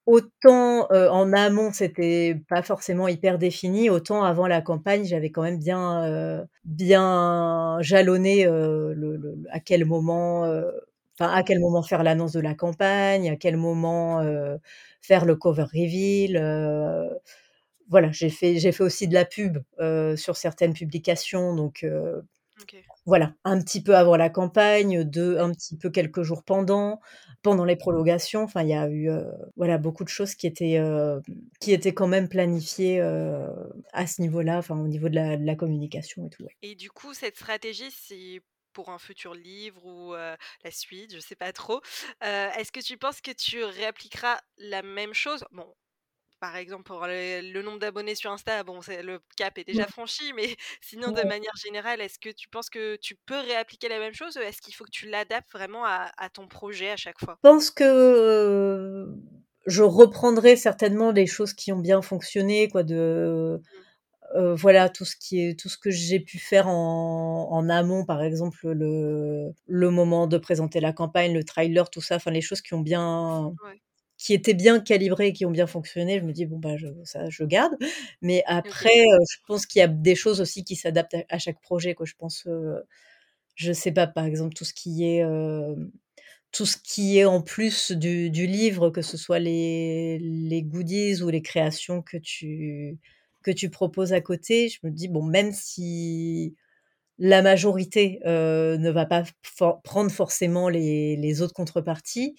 [0.07, 5.59] autant, en amont, c'était pas forcément hyper défini, autant avant la campagne, j'avais quand même
[5.59, 10.45] bien, bien jalonné, le à quel moment,
[11.83, 14.21] faire l'annonce de la campagne, à quel moment,
[15.01, 16.37] faire le cover reveal,
[17.89, 19.59] voilà, j'ai fait aussi de la pub,
[20.17, 21.85] sur certaines publications, donc.
[23.05, 26.99] Voilà, un petit peu avant la campagne, de un petit peu quelques jours pendant,
[27.41, 30.77] pendant les prolongations, enfin, il y a eu, heu, voilà, beaucoup de choses qui étaient,
[30.79, 31.21] heu,
[31.59, 33.47] qui étaient quand même planifiées, heu,
[33.93, 36.45] à ce niveau-là, enfin, au niveau de la communication et tout.
[36.61, 38.41] Et du coup, cette stratégie, c'est
[38.73, 41.81] pour un futur livre ou, la suite, je sais pas trop,
[42.21, 45.43] est-ce que tu penses que tu réappliqueras la même chose?
[45.51, 45.73] Bon,
[46.41, 50.33] par exemple, pour le le nombre d'abonnés sur Insta, bon, le cap est déjà franchi,
[50.33, 54.13] mais sinon de manière générale, est-ce que tu penses que tu peux réappliquer la même
[54.15, 54.37] chose?
[54.37, 57.39] Ou est-ce qu'il faut que tu l'adaptes vraiment à à ton projet à chaque fois?
[57.43, 59.15] Je pense que, heu,
[59.67, 63.85] je reprendrai certainement des choses qui ont bien fonctionné, quoi, de Mmh.
[64.55, 68.21] voilà, tout ce qui est tout ce que j'ai pu faire en en amont, par
[68.23, 72.61] exemple, le le moment de présenter la campagne, le trailer, tout ça, enfin les choses
[72.61, 73.55] qui ont bien
[74.21, 76.87] qui étaient bien calibrées et qui ont bien fonctionné, je me dis: «Bon, bah, je
[77.05, 77.75] ça je garde».
[78.21, 78.91] Mais après,
[79.31, 82.05] je pense qu'il y a des choses aussi qui s'adaptent à à chaque projet, quoi.
[82.07, 82.47] Je pense,
[83.55, 85.23] je sais pas, par exemple, tout ce qui est,
[86.51, 91.21] tout ce qui est en plus du du livre, que ce soit les les goodies
[91.23, 92.97] ou les créations que tu
[93.43, 96.55] que tu proposes à côté, je me dis: «Bon, même si
[97.19, 102.35] la majorité, ne va pas for prendre forcément les les autres contreparties»,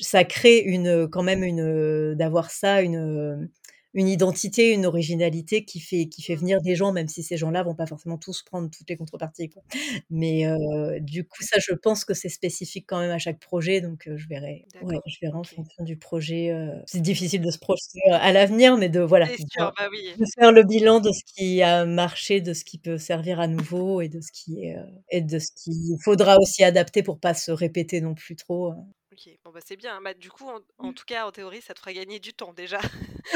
[0.00, 3.48] ça crée une, quand même une, d'avoir ça, une,
[3.94, 7.62] une identité, une originalité qui fait qui fait venir des gens, même si ces gens-là
[7.62, 9.62] vont pas forcément tous prendre toutes les contreparties, quoi.
[10.10, 13.80] Mais heu, du coup, ça, je pense que c'est spécifique quand même à chaque projet,
[13.80, 16.52] donc je verrai, ouais, je verrai en fonction du projet,
[16.86, 19.26] c'est difficile de se projeter à l'avenir, mais de voilà,
[19.58, 20.10] bah oui.
[20.18, 23.46] de faire le bilan de ce qui a marché, de ce qui peut servir à
[23.46, 24.76] nouveau et de ce qui est,
[25.10, 28.76] et de ce qu'il faudra aussi adapter pour pas se répéter non plus trop, heu
[29.14, 30.94] OK, bon, bah, c'est bien, bah, du coup, en en Mmh.
[30.94, 32.80] tout cas, en théorie, ça te fera gagner du temps déjà,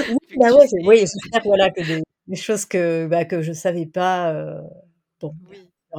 [0.06, 1.04] Oui, bah, ouais, oui,
[1.44, 4.60] voilà, que des des choses que, bah, que je savais pas, heu,
[5.20, 5.34] bon,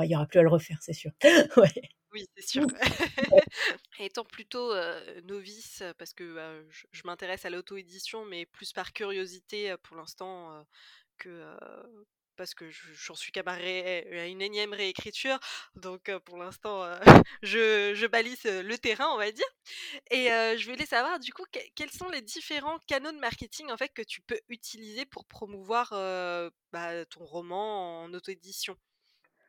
[0.04, 1.12] il y aura plus à le refaire, c'est sûr.
[1.58, 1.90] Ouais.
[2.12, 2.66] Oui, c'est sûr.
[3.32, 3.42] Ouais.
[4.00, 8.94] Étant plutôt, heu, novice, parce que, bah, je je m'intéresse à l'auto-édition, mais plus par
[8.94, 10.66] curiosité, pour l'instant,
[11.18, 11.30] que,
[12.40, 15.40] parce que je j'en suis qu'à à une énième réécriture,
[15.76, 16.84] donc pour l'instant,
[17.44, 19.46] je je balise le terrain, on va dire
[20.12, 23.72] et heu, je voulais savoir, du coup, quels quels sont les différents canaux de marketing,
[23.72, 25.90] en fait, que tu peux utiliser pour promouvoir,
[26.74, 28.78] bah, ton roman en auto-édition?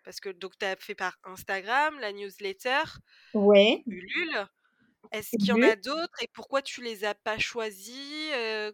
[0.05, 2.83] Parce que donc tu as fait par Instagram, la newsletter,
[3.35, 3.87] Ouais.
[3.87, 4.46] Ulule.
[5.12, 8.33] Est-ce qu'il y en a d'autres et pourquoi tu les as pas choisis?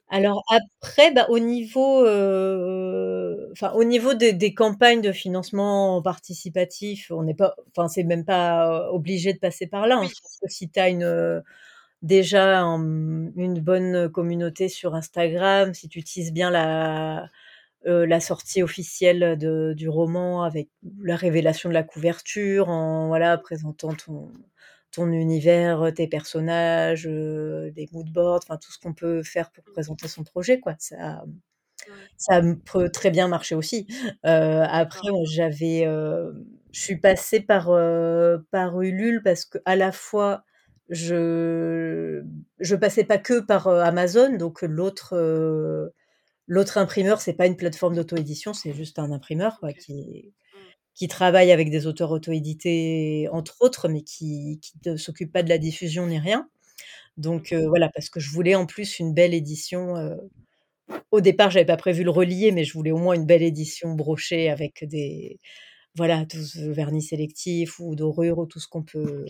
[0.08, 2.04] Alors après, bah, au niveau,
[3.56, 8.24] enfin, au niveau des des campagnes de financement participatif, on n'est pas enfin, c'est même
[8.24, 10.08] pas obligé de passer par là, hein.
[10.08, 10.16] Oui.
[10.42, 11.42] Que si tu as une, heu,
[12.02, 17.30] déjà, une bonne communauté sur Instagram, si tu utilises bien la,
[17.84, 20.68] la sortie officielle de du roman avec
[21.02, 24.32] la révélation de la couverture en voilà, présentant ton
[24.92, 29.72] ton univers, tes personnages, des mood boards, enfin tout ce qu'on peut faire pour Mmh.
[29.74, 30.74] présenter son projet, quoi.
[30.78, 31.24] Ça
[31.88, 32.08] Ouais.
[32.16, 33.86] ça peut très bien marcher aussi.
[34.22, 35.84] Après, moi, j'avais,
[36.72, 37.66] je suis passée par,
[38.50, 40.44] par Ulule parce qu'à la fois,
[40.88, 42.22] je
[42.60, 45.92] je passais pas que par, Amazon, donc l'autre,
[46.46, 50.58] l'autre imprimeur, c'est pas une plateforme d'auto-édition, c'est juste un imprimeur, quoi, qui Mmh.
[50.94, 55.48] qui travaille avec des auteurs auto-édités, entre autres, mais qui qui ne s'occupe pas de
[55.50, 56.48] la diffusion ni rien.
[57.18, 57.68] Donc OK.
[57.68, 59.96] voilà, parce que je voulais en plus une belle édition,
[61.10, 63.94] au départ, j'avais pas prévu le relier, mais je voulais au moins une belle édition
[63.94, 65.38] brochée avec des
[65.96, 69.26] voilà, tout ce vernis sélectif ou dorure ou tout ce qu'on peut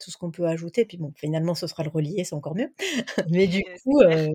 [0.00, 0.84] tout ce qu'on peut ajouter.
[0.86, 2.72] Puis bon, finalement, ce sera le relié, c'est encore mieux.
[3.30, 4.30] Mais du coup, heu,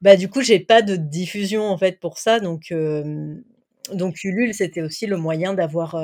[0.00, 2.70] bah, du coup, j'ai pas de diffusion, en fait, pour ça, donc
[4.24, 5.96] Ulule, c'était aussi le moyen d'avoir,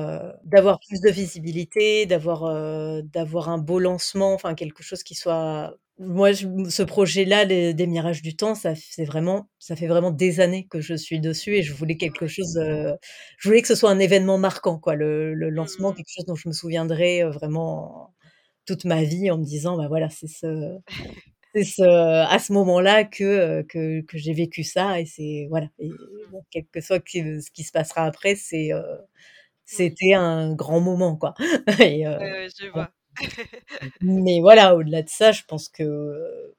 [0.44, 5.74] d'avoir plus de visibilité, d'avoir, heu, d'avoir un beau lancement, enfin quelque chose qui soit
[6.00, 10.10] moi, je ce projet-là, les des Mirages du Temps, ça c'est vraiment ça fait vraiment
[10.12, 12.94] des années que je suis dessus et je voulais quelque chose, heu,
[13.38, 15.94] je voulais que ce soit un événement marquant, quoi, le le Mmh lancement, mh.
[15.94, 18.14] quelque chose dont je me souviendrai, heu, vraiment
[18.66, 20.78] toute ma vie en me disant: «Bah, voilà, c'est ce
[21.54, 23.24] c'est ce à ce moment-là que,
[23.60, 26.32] heu, que que j'ai vécu ça» et c'est voilà et Mmh.
[26.32, 28.70] bon, quel que soit ce qui se passera après, c'est,
[29.66, 31.34] c'était un grand moment, quoi
[31.80, 32.06] et
[32.58, 32.90] je vois.
[34.01, 36.55] Mais voilà, au-delà de ça, je pense que, heu,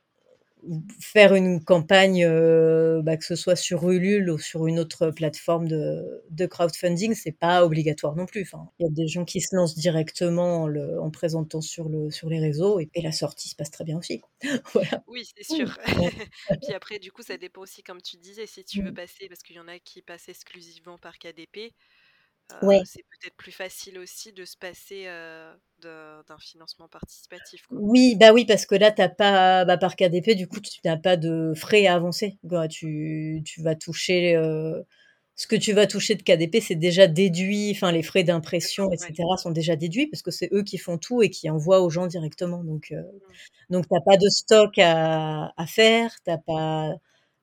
[0.99, 5.67] faire une campagne, heu, bah, que ce soit sur Ulule ou sur une autre plateforme
[5.67, 8.43] de de crowdfunding, c'est pas obligatoire non plus.
[8.43, 11.89] Enfin, il y a des gens qui se lancent directement en le en présentant sur
[11.89, 14.21] le sur les réseaux et et la sortie se passe très bien aussi,
[14.73, 15.03] voilà.
[15.07, 15.77] Oui, c'est sûr.
[15.95, 16.11] Ouais.
[16.61, 18.93] Puis après, du coup, ça dépend aussi, comme tu disais, si tu veux Mmh.
[18.93, 21.73] passer parce qu'il y en a qui passent exclusivement par KDP,
[22.61, 22.81] Ouais.
[22.85, 25.05] c'est peut-être plus facile aussi de se passer,
[25.81, 27.83] d'un financement participatif, quoi.
[27.83, 30.79] Oui, bah, oui, parce que là, tu as pas bah, par KDP, du coup, tu
[30.83, 32.37] n'as pas de frais à avancer.
[32.69, 34.35] Tu tu vas toucher,
[35.35, 38.97] ce que tu vas toucher de KDP, c'est déjà déduit, enfin, les frais d'impression et
[38.97, 39.15] ouais.
[39.15, 41.89] cetera sont déjà déduits parce que c'est eux qui font tout et qui envoient aux
[41.89, 43.35] gens directement, donc heu, Mmh.
[43.69, 46.93] donc tu as pas de stock à à faire, tu as pas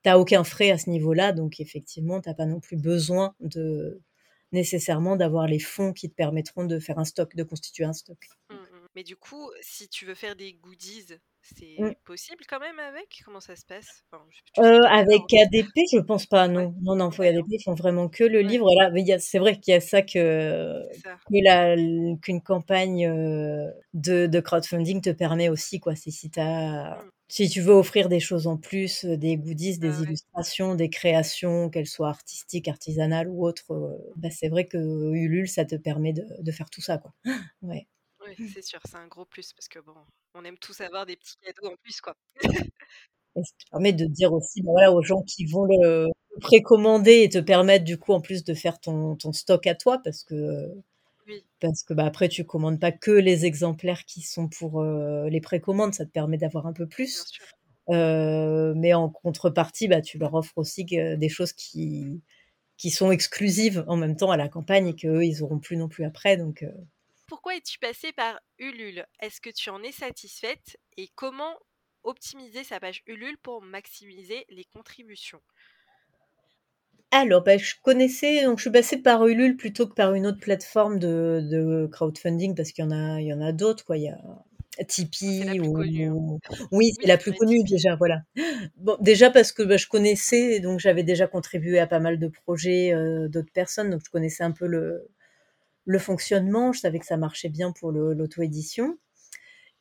[0.06, 4.00] as aucun frais à ce niveau-là, donc effectivement, tu as pas non plus besoin de
[4.52, 8.18] nécessairement d'avoir les fonds qui te permettront de faire un stock, de constituer un stock.
[8.50, 11.18] Mmh mh, Mais du coup, si tu veux faire des goodies,
[11.52, 11.88] Mmh.
[11.88, 13.22] c'est possible quand même avec?
[13.24, 14.04] Comment ça se passe?
[14.12, 14.24] Enfin,
[14.58, 16.74] euh, avec ADP, je pense pas, non.
[16.82, 18.68] Non, non, faut ADP, ils font vraiment que le livre.
[18.74, 20.82] Là, c'est vrai qu'il y a ça que,
[22.22, 25.94] qu'une campagne euh, de, de, crowdfunding te permet aussi, quoi.
[25.94, 27.10] Si, si, as, mmh.
[27.28, 30.88] Si tu veux offrir des choses en plus, euh, des goodies, des ah illustrations, des
[30.88, 35.76] créations, qu'elles soient artistiques, artisanales ou autres, euh, bah, c'est vrai que Ulule, ça te
[35.76, 37.12] permet de, de faire tout ça, quoi.
[37.62, 37.86] Ouais.
[38.26, 39.94] Oui, c'est sûr, c'est un gros plus parce que bon,
[40.34, 42.14] on aime tous avoir des petits cadeaux en plus, quoi.
[43.36, 46.08] Et ça te permet de dire aussi, bah, voilà, aux gens qui vont le
[46.40, 50.00] précommander et te permettre du coup en plus de faire ton, ton stock à toi
[50.02, 50.72] parce que
[51.28, 51.44] oui.
[51.60, 55.40] parce que bah, après tu commandes pas que les exemplaires qui sont pour euh, les
[55.40, 57.24] précommandes, ça te permet d'avoir un peu plus.
[57.90, 62.20] Euh, mais en contrepartie, bah, tu leur offres aussi des choses qui,
[62.78, 65.88] qui sont exclusives en même temps à la campagne et qu'eux, ils auront plus non
[65.88, 66.36] plus après.
[66.36, 66.72] Donc, euh,
[67.26, 69.06] pourquoi es-tu passée par Ulule?
[69.20, 70.78] Est-ce que tu en es satisfaite?
[70.96, 71.58] Et comment
[72.04, 75.42] optimiser sa page Ulule pour maximiser les contributions?
[77.10, 80.40] Alors, bah, je connaissais, donc je suis passée par Ulule plutôt que par une autre
[80.40, 83.96] plateforme de, crowdfunding parce qu'il y en a, il y en a d'autres, quoi.
[83.96, 84.18] Il y a
[84.84, 86.38] Tipeee ou,
[86.70, 88.22] oui, c'est la plus connue déjà, voilà.
[88.76, 92.28] Bon, déjà parce que bah, je connaissais, donc j'avais déjà contribué à pas mal de
[92.28, 95.08] projets euh, d'autres personnes, donc je connaissais un peu le,
[95.86, 98.98] le fonctionnement, je savais que ça marchait bien pour l'auto-édition.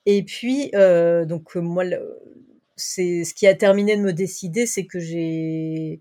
[0.05, 1.83] Et puis, euh, donc moi,
[2.77, 5.99] c'est ce qui a terminé de me décider, c'est que j'ai,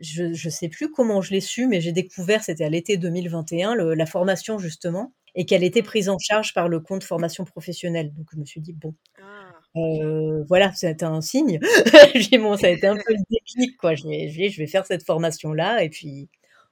[0.00, 3.74] je ne sais plus comment je l'ai su, mais j'ai découvert, c'était à l'été 2021,
[3.74, 8.12] la formation justement, et qu'elle était prise en charge par le compte formation professionnelle.
[8.14, 9.52] Donc je me suis dit, bon, ah.
[9.76, 11.60] euh, voilà, c'était un signe.
[12.40, 13.94] bon, ça a été un peu le déclic, quoi.
[13.94, 16.28] Je vais, je vais faire cette formation-là, et puis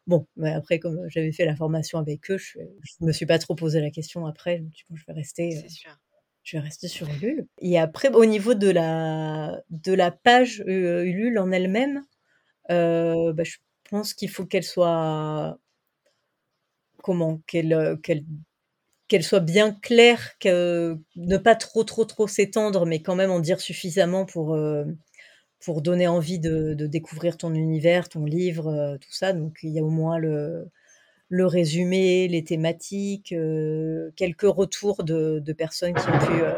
[0.06, 2.58] Bon, mais après, comme j'avais fait la formation avec eux, je,
[3.00, 4.62] ne me suis pas trop posé la question après.
[4.76, 5.64] Je, je vais rester.
[6.42, 7.46] Je vais rester sur Ulule.
[7.62, 12.02] Et après, au niveau de la, de la page Ulule en elle-même,
[12.68, 13.57] bah, je
[13.90, 15.59] pense qu'il faut qu'elle soit.
[17.03, 17.98] Comment Qu'elle
[19.07, 23.61] qu'elle soit bien claire, ne pas trop, trop, trop s'étendre, mais quand même en dire
[23.61, 24.57] suffisamment pour,
[25.64, 29.33] pour donner envie de, découvrir ton univers, ton livre, euh, tout ça.
[29.33, 30.68] Donc il y a au moins le,
[31.29, 36.53] le résumé, les thématiques, euh, quelques retours de, personnes qui ont, pu, euh,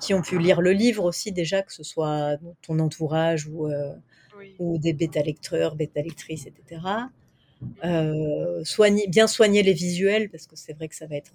[0.00, 3.68] qui ont pu lire le livre aussi déjà, que ce soit ton entourage ou,
[4.58, 6.80] ou des bêta-lecteurs, bêta-lectrices, etc.
[8.64, 11.32] soigner, bien soigner les visuels, parce que c'est vrai que ça va être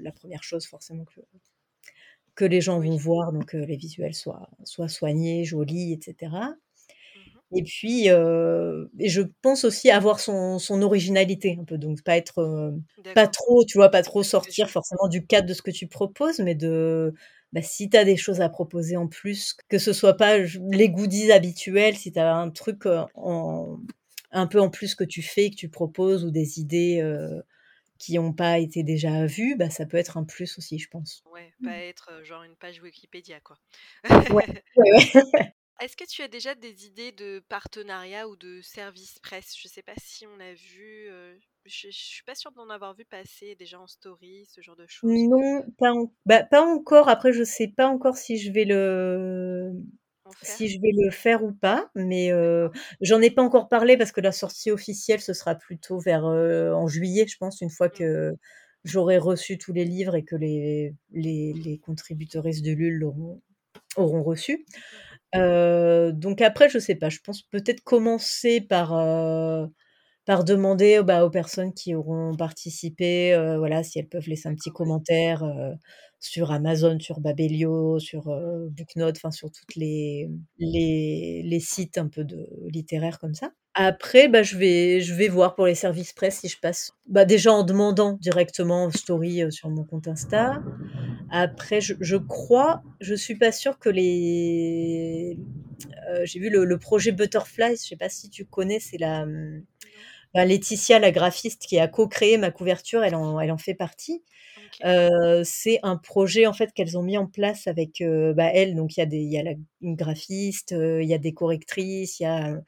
[0.00, 1.20] la première chose forcément que,
[2.34, 6.32] que les gens vont voir, donc les visuels soient, soient soignés, jolis, etc.
[7.56, 12.74] Et puis, et je pense aussi avoir son, son, originalité un peu, donc pas être,
[13.14, 16.40] pas trop, tu vois, pas trop sortir forcément du cadre de ce que tu proposes,
[16.40, 17.14] mais de,
[17.52, 20.90] bah, si tu as des choses à proposer en plus, que ce soit pas les
[20.90, 22.84] goodies habituels, si tu as un truc
[23.14, 23.78] en,
[24.30, 27.02] un peu en plus que tu fais, que tu proposes, ou des idées
[27.98, 31.22] qui n'ont pas été déjà vus, bah, ça peut être un plus aussi, je pense.
[31.32, 31.88] Ouais, pas mmh.
[31.88, 33.58] être genre une page Wikipédia, quoi.
[34.30, 34.62] ouais,
[35.80, 39.54] Est-ce que tu as déjà des idées de partenariat ou de service presse?
[39.56, 41.08] Je ne sais pas si on a vu,
[41.66, 44.86] je, ne suis pas sûre d'en avoir vu passer déjà en story, ce genre de
[44.88, 45.10] choses.
[45.10, 45.92] Non, pas,
[46.26, 47.08] bah, pas encore.
[47.08, 49.72] Après, je sais pas encore si je vais le
[50.42, 52.30] si je vais le faire ou pas, mais
[53.00, 56.86] j'en ai pas encore parlé parce que la sortie officielle, ce sera plutôt vers en
[56.86, 57.92] juillet, je pense, une fois mmh.
[57.98, 58.36] que
[58.84, 63.40] j'aurai reçu tous les livres et que les, les, les contributrices de LUL auront,
[63.96, 64.66] auront reçu.
[65.34, 66.12] Mmh.
[66.12, 68.90] donc après, je sais pas, je pense peut-être commencer par,
[70.24, 74.70] par demander bah, aux personnes qui auront participé, voilà, si elles peuvent laisser un petit
[74.70, 75.44] commentaire
[76.20, 82.08] sur Amazon, sur Babelio, sur euh, Booknote, enfin sur toutes les, les, les, sites un
[82.08, 83.50] peu de littéraires comme ça.
[83.74, 86.92] Après, bah, je, vais, je vais voir pour les services presse si je passe.
[87.06, 90.60] Bah, déjà en demandant directement story euh, sur mon compte Insta.
[91.30, 95.38] Après, je, je crois, je suis pas sûre que les.
[96.10, 99.26] Euh, j'ai vu le, projet Butterfly, je sais pas si tu connais, c'est la.
[100.34, 104.22] Laetitia, la graphiste qui a co-créé ma couverture, elle en, elle en fait partie
[105.42, 108.02] c'est un projet en fait qu'elles ont mis en place avec
[108.36, 108.76] bah, elle.
[108.76, 111.32] Donc il y a des, il y a la, une graphiste, il y a des
[111.32, 112.60] correctrices, il y a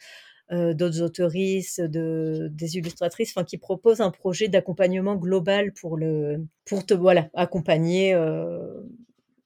[0.51, 6.85] d'autres autoristes, de, des illustratrices, enfin qui proposent un projet d'accompagnement global pour le, pour
[6.85, 8.15] te voilà accompagner.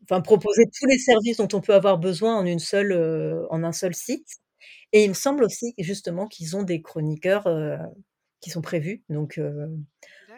[0.02, 2.92] Enfin, proposer tous les services dont on peut avoir besoin en une seule,
[3.50, 4.28] en un seul site.
[4.92, 7.48] Et il me semble aussi justement qu'ils ont des chroniqueurs
[8.40, 9.02] qui sont prévus.
[9.08, 9.40] Donc,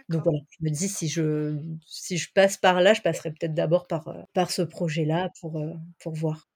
[0.08, 3.54] Donc voilà, je me dis si je si je passe par là, je passerai peut-être
[3.54, 5.60] d'abord par, par ce projet-là pour,
[5.98, 6.48] pour voir.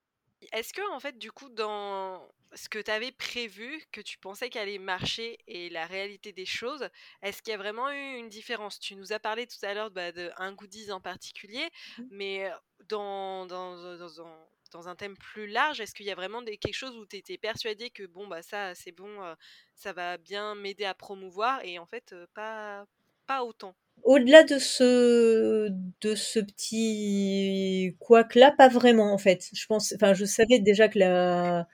[0.52, 2.20] Est-ce que, en fait, du coup, dans
[2.54, 6.46] ce que tu avais prévu, que tu pensais qu'elle allait marcher et la réalité des
[6.46, 6.88] choses,
[7.22, 8.80] est-ce qu'il y a vraiment eu une différence?
[8.80, 12.02] Tu nous as parlé tout à l'heure bah, d'un goodies en particulier, mmh.
[12.10, 12.50] mais
[12.88, 14.08] dans, dans, dans,
[14.72, 17.16] dans, un thème plus large, est-ce qu'il y a vraiment des, quelque chose où tu
[17.16, 19.08] étais persuadé que bon, bah ça, c'est bon,
[19.74, 22.86] ça va bien m'aider à promouvoir et en fait, pas,
[23.26, 23.74] pas autant?
[24.02, 25.68] Au-delà de ce
[26.00, 29.50] de ce petit couac-là, pas vraiment en fait.
[29.52, 31.68] Je pense enfin je savais déjà que la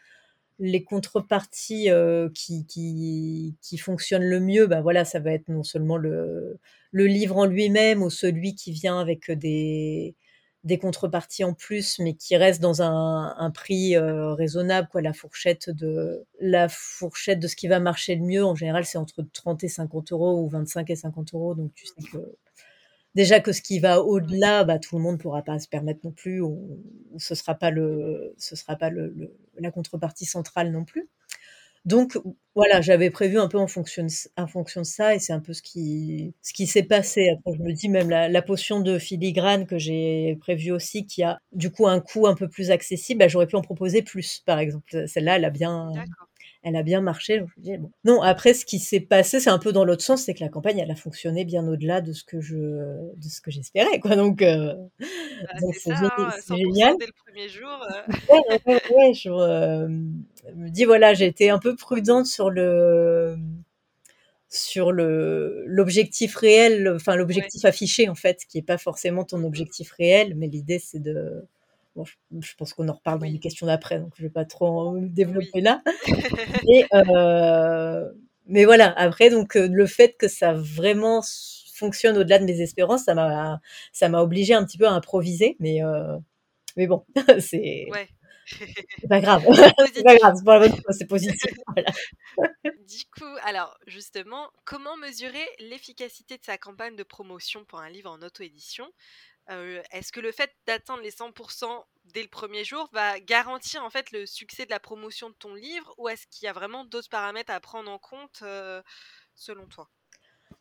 [0.59, 1.88] les contreparties,
[2.34, 6.59] qui qui qui fonctionnent le mieux, bah, voilà, ça va être non seulement le
[6.92, 10.14] le livre en lui-même ou celui qui vient avec, des
[10.64, 15.00] des contreparties en plus, mais qui reste dans un, prix raisonnable, quoi.
[15.00, 18.98] La fourchette de la fourchette de ce qui va marcher le mieux, en général, c'est
[18.98, 21.54] entre 30 et 50 euros ou 25 et 50 euros.
[21.54, 22.18] Donc tu sais que
[23.16, 26.00] déjà que ce qui va au-delà, bah, tout le monde ne pourra pas se permettre
[26.04, 26.78] non plus, ou,
[27.18, 31.08] ce sera pas le, ce sera pas le, la contrepartie centrale non plus.
[31.86, 32.18] Donc
[32.56, 35.40] voilà, j'avais prévu un peu en fonction de, en fonction de ça et c'est un
[35.40, 37.30] peu ce qui, ce qui s'est passé.
[37.30, 41.40] Après, je me dis même la, potion de filigrane que j'ai prévue aussi, qui a
[41.52, 44.58] du coup un coût un peu plus accessible, bah, j'aurais pu en proposer plus, par
[44.58, 45.06] exemple.
[45.06, 45.92] Celle-là, elle a bien,
[46.66, 47.44] elle a bien marché.
[48.02, 50.48] Non, après, ce qui s'est passé, c'est un peu dans l'autre sens, c'est que la
[50.48, 54.16] campagne, elle a fonctionné bien au-delà de ce que je, de ce que j'espérais, quoi.
[54.16, 56.10] Donc, euh, bah, c'est hein,
[56.50, 56.96] génial.
[56.98, 57.68] Dès le premier jour.
[57.70, 58.96] Euh.
[58.96, 59.86] ouais, je euh,
[60.56, 63.36] me dis voilà, j'ai été un peu prudente sur le
[64.48, 69.92] sur le l'objectif réel, enfin l'objectif affiché en fait, qui est pas forcément ton objectif
[69.92, 71.46] réel, mais l'idée c'est de
[72.05, 74.97] je, pense qu'on en reparle dans les questions d'après, donc je ne vais pas trop
[74.99, 75.82] développer là.
[76.94, 78.11] Euh,
[78.47, 81.22] mais voilà, après, donc euh, le fait que ça vraiment
[81.74, 83.61] fonctionne au-delà de mes espérances, ça m'a,
[83.92, 86.16] ça m'a obligé un petit peu à improviser, mais, euh,
[86.76, 87.05] mais bon,
[87.40, 87.86] c'est.
[89.09, 89.44] pas grave,
[89.94, 90.36] c'est pas grave,
[90.90, 91.53] c'est positif.
[92.86, 98.11] Du coup, alors justement, comment mesurer l'efficacité de sa campagne de promotion pour un livre
[98.11, 98.86] en auto-édition?
[99.49, 104.11] Est-ce que le fait d'atteindre les 100% dès le premier jour va garantir en fait
[104.12, 107.09] le succès de la promotion de ton livre ou est-ce qu'il y a vraiment d'autres
[107.09, 108.42] paramètres à prendre en compte
[109.34, 109.88] selon toi?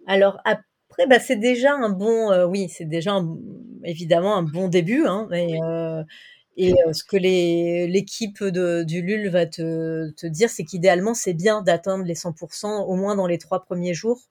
[0.07, 3.19] Alors après, bah, c'est déjà un bon, oui, c'est déjà
[3.83, 5.05] évidemment un bon début.
[5.05, 5.27] Hein,
[6.57, 12.05] et, ce que l'équipe du LUL va te, te dire, c'est qu'idéalement, c'est bien d'atteindre
[12.05, 14.21] les 100% au moins dans les trois premiers jours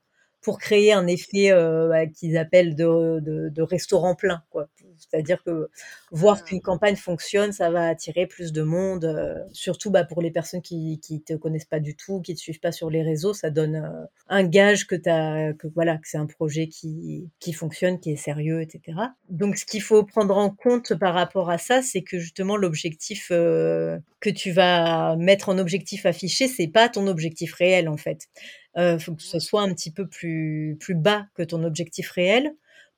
[0.45, 4.42] pour créer un effet euh, bah, qu'ils appellent de, de, de, restaurant plein.
[4.51, 4.68] Quoi.
[4.99, 5.70] C'est-à-dire que
[6.12, 6.45] voir mmh.
[6.45, 10.61] qu'une campagne fonctionne, ça va attirer plus de monde, euh, surtout bah, pour les personnes
[10.61, 13.32] qui ne te connaissent pas du tout, qui ne te suivent pas sur les réseaux,
[13.32, 17.55] ça donne euh, un gage que, as, que, voilà, que c'est un projet qui, qui
[17.55, 18.99] fonctionne, qui est sérieux, etc.
[19.30, 23.28] Donc ce qu'il faut prendre en compte par rapport à ça, c'est que justement l'objectif
[23.28, 28.28] que tu vas mettre en objectif affiché, c'est pas ton objectif réel en fait.
[28.76, 32.54] Il faut que ce soit un petit peu plus, plus bas que ton objectif réel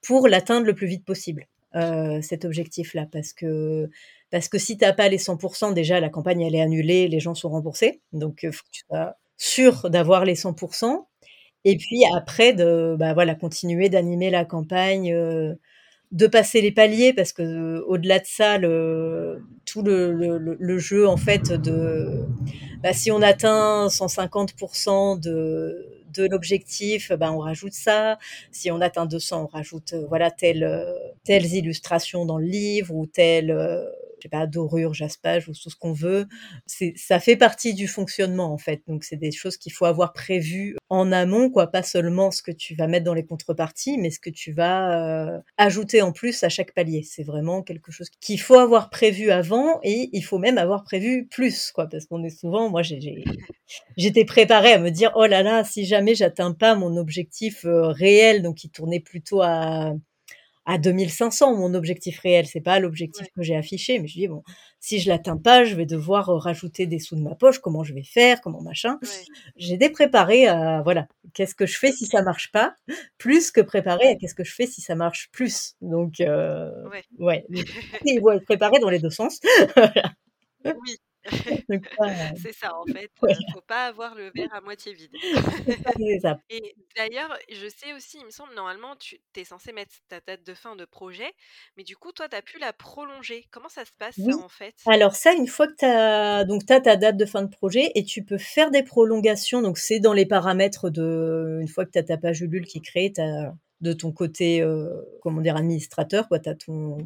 [0.06, 3.06] pour l'atteindre le plus vite possible, euh, cet objectif-là.
[3.10, 3.90] Parce que,
[4.30, 7.20] parce que si tu n'as pas les 100%, déjà, la campagne, elle est annulée, les
[7.20, 8.00] gens sont remboursés.
[8.12, 11.06] Donc, il faut que tu sois sûr d'avoir les 100%.
[11.64, 15.12] Et puis après, de bah, voilà, continuer d'animer la campagne,
[16.12, 18.58] de passer les paliers, parce que au-delà de ça,
[19.64, 22.24] tout le, le, jeu, en fait, de
[22.82, 28.18] bah, si on atteint 150% de, de l'objectif, bah, on rajoute ça.
[28.52, 30.68] Si on atteint 200, on rajoute voilà telle,
[31.24, 33.50] telles illustrations dans le livre ou telle
[34.18, 36.26] je sais pas, dorure, jaspage ou tout ce qu'on veut.
[36.66, 38.82] C'est, ça fait partie du fonctionnement en fait.
[38.86, 42.52] Donc c'est des choses qu'il faut avoir prévues en amont, quoi, pas seulement ce que
[42.52, 46.42] tu vas mettre dans les contreparties, mais ce que tu vas euh, ajouter en plus
[46.44, 47.02] à chaque palier.
[47.02, 51.26] C'est vraiment quelque chose qu'il faut avoir prévu avant et il faut même avoir prévu
[51.26, 53.24] plus, quoi, parce qu'on est souvent, moi j'ai,
[53.96, 57.88] j'étais préparée à me dire oh là là, si jamais j'atteins pas mon objectif euh,
[57.88, 59.94] réel, donc qui tournait plutôt à
[60.66, 64.42] à 2500 mon objectif réel, c'est pas l'objectif que j'ai affiché, mais je dis bon,
[64.80, 67.94] si je l'atteins pas, je vais devoir rajouter des sous de ma poche, comment je
[67.94, 68.98] vais faire, comment machin.
[69.56, 72.74] J'ai des préparés à voilà, qu'est-ce que je fais si ça marche pas,
[73.16, 75.76] plus que préparer à qu'est-ce que je fais si ça marche plus.
[75.80, 76.70] Donc euh,
[77.18, 77.46] ouais,
[78.04, 79.40] il faut être préparé dans les deux sens.
[80.64, 80.96] Oui.
[82.36, 85.12] c'est ça en fait, il ne faut pas avoir le verre à moitié vide.
[86.50, 90.44] Et d'ailleurs, je sais aussi, il me semble, normalement, tu es censé mettre ta date
[90.44, 91.32] de fin de projet,
[91.76, 93.46] mais du coup, toi, tu as pu la prolonger.
[93.50, 94.74] Comment ça se passe ça en fait?
[94.86, 98.24] Alors ça, une fois que tu as, ta date de fin de projet et tu
[98.24, 102.04] peux faire des prolongations, donc c'est dans les paramètres de, une fois que tu as
[102.04, 104.64] ta page Ulule qui est créée, tu as de ton côté,
[105.22, 106.38] comment dire, administrateur, quoi.
[106.38, 106.98] Tu ton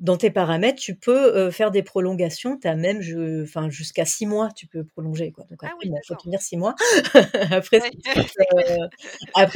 [0.00, 2.56] dans tes paramètres, tu peux, faire des prolongations.
[2.56, 3.00] Tu as même
[3.42, 5.44] enfin jusqu'à 6 mois, tu peux prolonger, quoi.
[5.50, 6.76] Donc ah il faut tenir 6 mois.
[7.50, 7.80] après,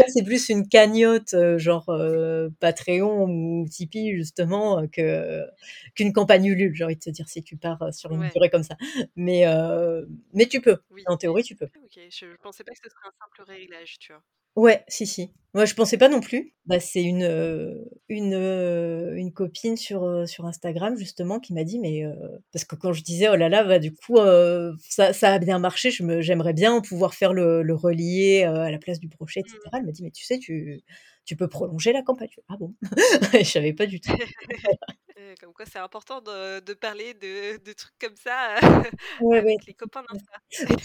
[0.08, 1.86] c'est plus, une cagnotte, genre,
[2.58, 5.44] Patreon ou Tipeee justement, que
[5.94, 8.64] qu'une campagne Ulule, j'ai envie de te dire, si tu pars, sur une durée comme
[8.64, 8.76] ça.
[9.14, 9.44] Mais
[10.32, 10.78] mais tu peux.
[11.06, 11.66] En théorie, tu peux.
[11.66, 14.22] OK, je pensais pas que ce serait un simple réglage, tu vois?
[14.56, 15.32] Ouais, si, si.
[15.54, 16.54] Moi, je pensais pas non plus.
[16.66, 17.24] Bah, c'est une,
[18.08, 18.34] une,
[19.16, 22.04] une copine sur, sur Instagram justement qui m'a dit: «Mais»
[22.52, 24.16] parce que quand je disais: «Oh là là, bah, du coup,
[24.78, 28.98] ça a bien marché, je me j'aimerais bien pouvoir faire le relier, à la place
[29.00, 29.78] du brochet et cetera».
[29.78, 30.80] Elle m'a dit: «Mais tu sais, tu
[31.24, 32.28] tu peux prolonger la campagne».
[32.48, 32.74] «Ah bon?»
[33.34, 34.12] je savais pas du tout.
[35.40, 38.56] comme quoi c'est important de de parler de de trucs comme ça,
[39.20, 40.32] Ouais, avec les copains d'Insta.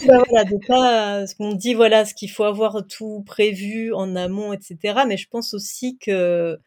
[0.06, 4.16] Bah, voilà, de pas ce qu'on dit, voilà, ce qu'il faut avoir tout prévu en
[4.16, 6.58] amont et cetera, mais je pense aussi que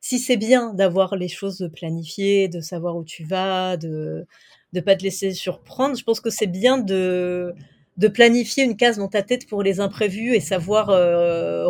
[0.00, 4.26] si c'est bien d'avoir les choses planifiées, de savoir où tu vas, de
[4.72, 7.54] de pas te laisser surprendre, je pense que c'est bien de
[7.96, 10.86] de planifier une case dans ta tête pour les imprévus et savoir,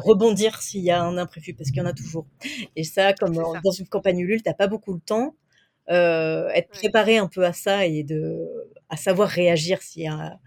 [0.05, 2.27] rebondir s'il y a un imprévu, parce qu'il y en a toujours.
[2.77, 5.35] Et ça, comme dans une campagne Ulule, tu as pas beaucoup de temps,
[5.95, 8.47] être préparé un peu à ça et de
[8.88, 10.38] à savoir réagir s'il y a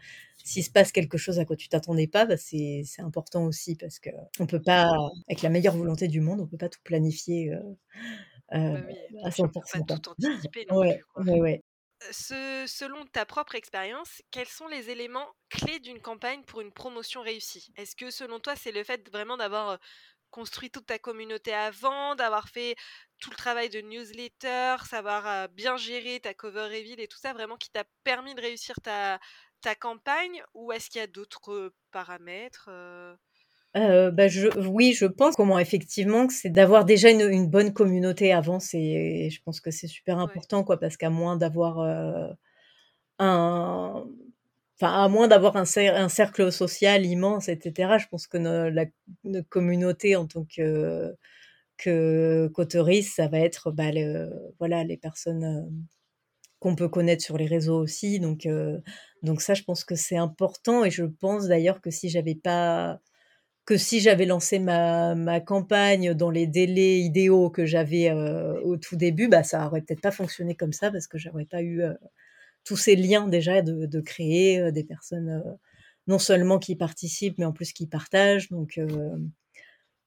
[0.43, 3.75] s'il se passe quelque chose à quoi tu t'attendais pas, bah, c'est c'est important aussi
[3.75, 4.89] parce qu'on peut pas
[5.29, 7.51] avec la meilleure volonté du monde, on peut pas tout planifier,
[8.71, 11.61] bah, oui, à 100 pas tout anticiper non ouais, plus, ouais, ouais.
[12.11, 17.71] selon ta propre expérience, quels sont les éléments clés d'une campagne pour une promotion réussie?
[17.75, 19.79] Est-ce que selon toi, c'est le fait vraiment d'avoir,
[20.33, 22.75] construit toute ta communauté avant, d'avoir fait
[23.19, 27.55] tout le travail de newsletter, savoir bien gérer ta cover reveal et tout ça, vraiment
[27.55, 29.19] qui t'a permis de réussir ta,
[29.61, 32.69] ta campagne ou est-ce qu'il y a d'autres paramètres
[33.75, 38.31] bah je, oui, je pense comment effectivement que c'est d'avoir déjà une, une, bonne communauté
[38.31, 38.59] avant.
[38.59, 41.79] C'est, je pense que c'est super important, quoi, parce qu'à moins d'avoir
[43.19, 44.05] un,
[44.81, 48.85] À moins d'avoir un, cercle social immense, etc., je pense que la
[49.49, 51.15] communauté en tant que,
[51.77, 52.51] que
[53.03, 53.91] ça va être bah,
[54.59, 55.69] voilà, les personnes
[56.59, 58.19] qu'on peut connaître sur les réseaux aussi.
[58.19, 58.47] Donc,
[59.21, 60.85] donc ça, je pense que c'est important.
[60.85, 62.99] Et je pense d'ailleurs que si j'avais pas
[63.65, 69.27] que si j'avais lancé ma, campagne dans les délais idéaux que j'avais au tout début,
[69.29, 71.81] bah ça aurait peut-être pas fonctionné comme ça parce que j'aurais pas eu
[72.63, 75.43] tous ces liens déjà de, créer des personnes
[76.07, 78.49] non seulement qui participent, mais en plus qui partagent.
[78.49, 78.79] Donc,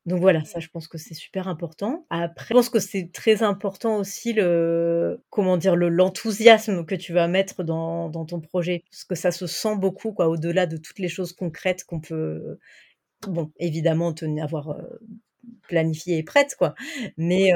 [0.07, 2.07] donc voilà, ça, je pense que c'est super important.
[2.11, 7.13] Après, je pense que c'est très important aussi le, comment dire, le, l'enthousiasme que tu
[7.13, 10.77] vas mettre dans, dans, ton projet, parce que ça se sent beaucoup, quoi, au-delà de
[10.77, 12.59] toutes les choses concrètes qu'on peut,
[13.27, 14.77] bon, évidemment, tenir, avoir
[15.63, 16.77] planifié et prête, quoi.
[17.17, 17.51] Mais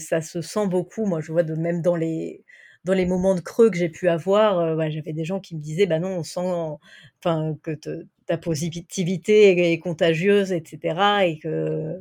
[0.00, 1.06] ça se sent beaucoup.
[1.06, 2.44] Moi, je vois de même dans les
[2.86, 5.86] dans les moments de creux que j'ai pu avoir, j'avais des gens qui me disaient,
[5.86, 6.78] bah non, on sent,
[7.18, 7.72] enfin, que
[8.26, 11.26] ta positivité est, contagieuse, etc.
[11.26, 12.00] Et que,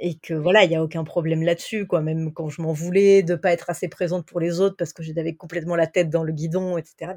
[0.00, 2.00] et que voilà, il n'y a aucun problème là-dessus, quoi.
[2.00, 5.04] Même quand je m'en voulais de pas être assez présente pour les autres parce que
[5.04, 7.12] j'avais complètement la tête dans le guidon, etc.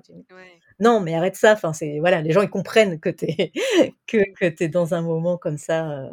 [0.80, 1.54] Non, mais arrête ça.
[1.54, 3.52] Enfin, c'est voilà, les gens ils comprennent que tu es
[4.08, 6.12] que, que es dans un moment comme ça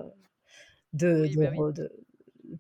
[0.94, 1.90] de, bah de,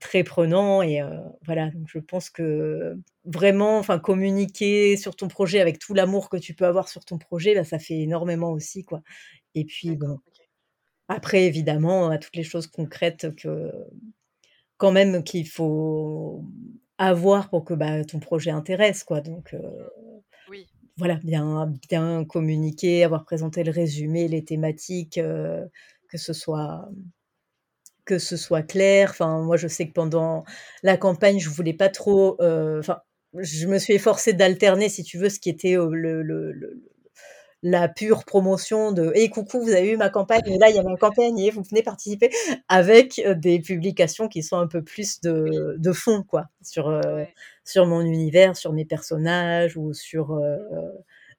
[0.00, 1.00] très prenant et
[1.44, 6.36] voilà donc je pense que vraiment enfin communiquer sur ton projet avec tout l'amour que
[6.36, 9.02] tu peux avoir sur ton projet bah, ça fait énormément aussi quoi.
[9.54, 10.18] Et puis bon
[11.08, 13.70] après évidemment à toutes les choses concrètes que
[14.76, 16.44] quand même qu'il faut
[16.98, 19.20] avoir pour que bah, ton projet intéresse quoi.
[19.20, 19.54] Donc
[20.48, 20.66] oui.
[20.96, 25.20] voilà bien bien communiquer avoir présenté le résumé les thématiques
[26.08, 26.88] que ce soit
[28.04, 29.10] que ce soit clair.
[29.10, 30.44] Enfin, moi, je sais que pendant
[30.82, 32.36] la campagne, je voulais pas trop.
[32.40, 33.00] enfin,
[33.38, 36.52] je me suis efforcée d'alterner, si tu veux, ce qui était le, le,
[37.62, 40.78] la pure promotion de "Hey coucou, vous avez vu ma campagne et là il y
[40.80, 42.30] a ma campagne et vous venez participer"
[42.68, 47.00] avec des publications qui sont un peu plus de, de fond quoi, sur
[47.64, 50.40] sur mon univers, sur mes personnages ou sur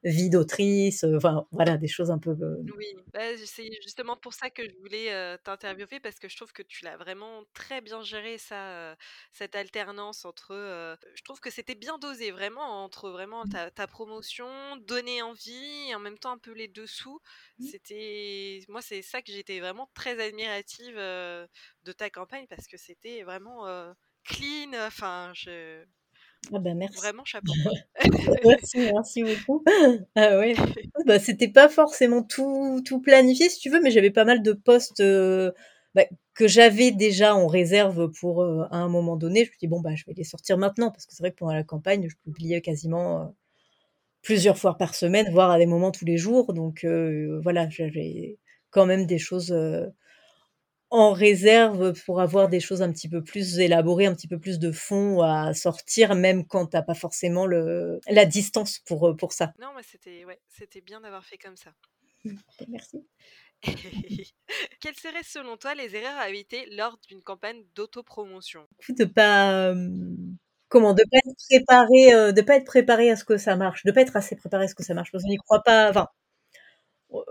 [0.04, 2.36] vie d'autrice, enfin voilà, des choses un peu.
[2.76, 6.62] Oui, bah, c'est justement pour ça que je voulais t'interviewer parce que je trouve que
[6.62, 8.96] tu l'as vraiment très bien géré ça,
[9.32, 10.96] cette alternance entre.
[11.14, 13.70] je trouve que c'était bien dosé vraiment entre vraiment mmh.
[13.74, 17.20] ta, promotion, donner envie et en même temps un peu les dessous.
[17.58, 17.64] Mmh.
[17.64, 23.22] C'était moi c'est ça que j'étais vraiment très admirative de ta campagne parce que c'était
[23.22, 23.64] vraiment
[24.24, 24.72] clean.
[24.86, 25.84] Enfin je
[26.52, 26.98] ah bah merci.
[26.98, 27.52] Vraiment chapeau.
[28.44, 29.64] merci, merci beaucoup.
[30.16, 30.54] Ah ouais.
[31.06, 34.52] Bah, c'était pas forcément tout, tout planifié si tu veux, mais j'avais pas mal de
[34.52, 35.02] posts
[35.94, 39.44] bah, que j'avais déjà en réserve pour, à un moment donné.
[39.44, 41.36] Je me dis: «Bon, bah, je vais les sortir maintenant» parce que c'est vrai que
[41.36, 43.34] pendant la campagne, je publiais quasiment,
[44.22, 46.52] plusieurs fois par semaine, voire à des moments tous les jours.
[46.54, 46.84] Donc
[47.42, 48.38] voilà, j'avais
[48.70, 49.54] quand même des choses,
[50.94, 54.60] en réserve pour avoir des choses un petit peu plus élaborées, un petit peu plus
[54.60, 59.32] de fond à sortir, même quand tu as pas forcément le la distance pour, pour
[59.32, 59.52] ça.
[59.60, 60.38] Non, mais c'était ouais,
[60.86, 61.72] bien d'avoir fait comme ça.
[62.24, 63.04] Mmh, bah, merci.
[64.80, 68.68] Quelles seraient selon toi les erreurs à éviter lors d'une campagne d'autopromotion?
[68.88, 69.74] De pas,
[70.68, 70.94] comment?
[70.94, 74.02] De pas être préparé, de pas être préparé à ce que ça marche, de pas
[74.02, 76.08] être assez préparé à ce que ça marche, parce qu'on n'y croit pas, enfin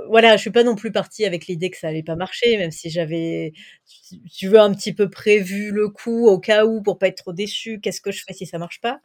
[0.09, 2.71] voilà, je suis pas non plus partie avec l'idée que ça allait pas marcher, même
[2.71, 3.53] si j'avais,
[4.33, 7.33] tu veux, un petit peu prévu le coup au cas où pour pas être trop
[7.33, 7.79] déçue.
[7.81, 8.99] Qu'est-ce que je fais si ça marche pas?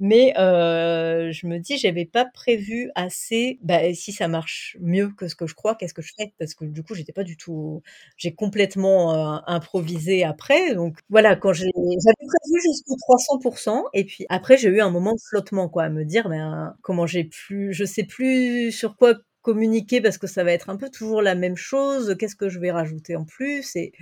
[0.00, 5.28] Mais heu, je me dis: «J'avais pas prévu assez, bah, si ça marche mieux que
[5.28, 7.36] ce que je crois, qu'est-ce que je fais?» parce que du coup, j'étais pas du
[7.36, 7.82] tout
[8.16, 14.56] j'ai complètement, heu, improvisé après, donc voilà, quand j'avais prévu jusqu'au 300 et puis après
[14.56, 17.84] j'ai eu un moment de flottement quoi, à me dire: «Ben, comment j'ai pu je
[17.84, 21.56] sais plus sur quoi communiquer parce que ça va être un peu toujours la même
[21.56, 23.76] chose, qu'est-ce que je vais rajouter en plus?
[23.76, 23.92] Et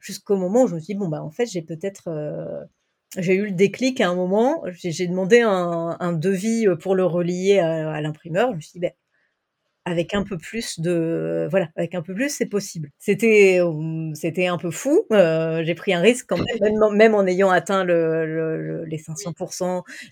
[0.00, 2.66] jusqu'au moment où je me suis dit: «Bon, bah, en fait, j'ai peut-être, heu»
[3.18, 8.00] j'ai eu le déclic à un moment, j'ai demandé un devis, pour le relier à
[8.02, 8.50] l'imprimeur.
[8.52, 8.94] Je me suis dit: «Beh,
[9.86, 12.90] avec un peu plus de voilà, avec un peu plus, c'est possible».
[12.98, 13.60] C'était,
[14.14, 17.84] c'était un peu fou, heu, j'ai pris un risque quand même, même en ayant atteint
[17.84, 19.32] le le les 500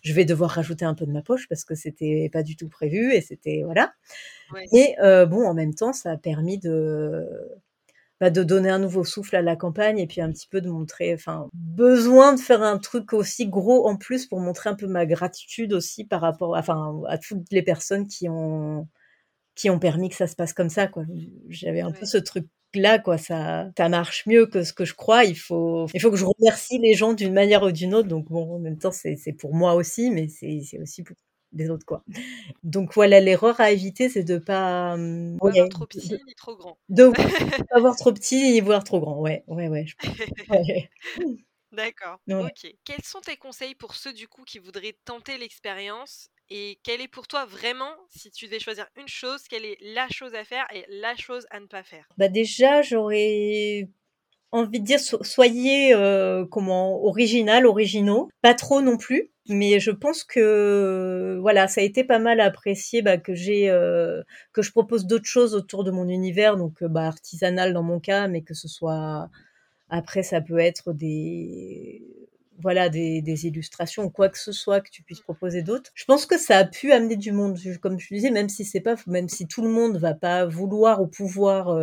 [0.02, 2.68] je vais devoir rajouter un peu de ma poche parce que c'était pas du tout
[2.70, 3.92] prévu et c'était voilà.
[4.72, 4.94] Et
[5.26, 7.26] bon, en même temps, ça a permis de,
[8.20, 10.70] bah, de donner un nouveau souffle à la campagne et puis un petit peu de
[10.70, 14.86] montrer enfin, besoin de faire un truc aussi gros en plus pour montrer un peu
[14.86, 18.88] ma gratitude aussi par rapport enfin, à toutes les personnes qui ont
[19.54, 21.04] qui ont permis que ça se passe comme ça, quoi.
[21.48, 25.24] J'avais un peu ce truc-là, quoi, ça ça marche mieux que ce que je crois,
[25.24, 28.26] il faut il faut que je remercie les gens d'une manière ou d'une autre, donc
[28.30, 31.16] bon, en même temps, c'est pour moi aussi, mais c'est aussi pour
[31.52, 32.04] des autres, quoi.
[32.64, 36.56] Donc voilà, l'erreur à éviter, c'est de pas, mmh, pas voir trop petit ni trop
[36.56, 36.78] grand.
[36.88, 37.10] De
[37.70, 39.86] pas voir trop petit ni voir trop grand, ouais, ouais, ouais,
[41.72, 42.72] D'accord, OK.
[42.84, 47.08] Quels sont tes conseils pour ceux, du coup, qui voudraient tenter l'expérience et quelle est
[47.08, 50.66] pour toi vraiment, si tu devais choisir une chose, quelle est la chose à faire
[50.74, 52.06] et la chose à ne pas faire?
[52.18, 53.88] Bah, déjà, j'aurais
[54.52, 55.94] envie de dire soyez,
[56.50, 57.02] comment?
[57.04, 62.18] Original, originaux, pas trop non plus, mais je pense que, voilà, ça a été pas
[62.20, 63.66] mal apprécié, bah, que j'ai,
[64.52, 68.28] que je propose d'autres choses autour de mon univers, donc bah, artisanal dans mon cas,
[68.28, 69.28] mais que ce soit
[69.88, 72.02] après ça peut être des
[72.60, 75.90] voilà, des illustrations ou quoi que ce soit que tu puisses proposer d'autres.
[75.94, 78.80] Je pense que ça a pu amener du monde, comme je disais, même si c'est
[78.80, 81.76] pas même si tout le monde va pas vouloir ou pouvoir,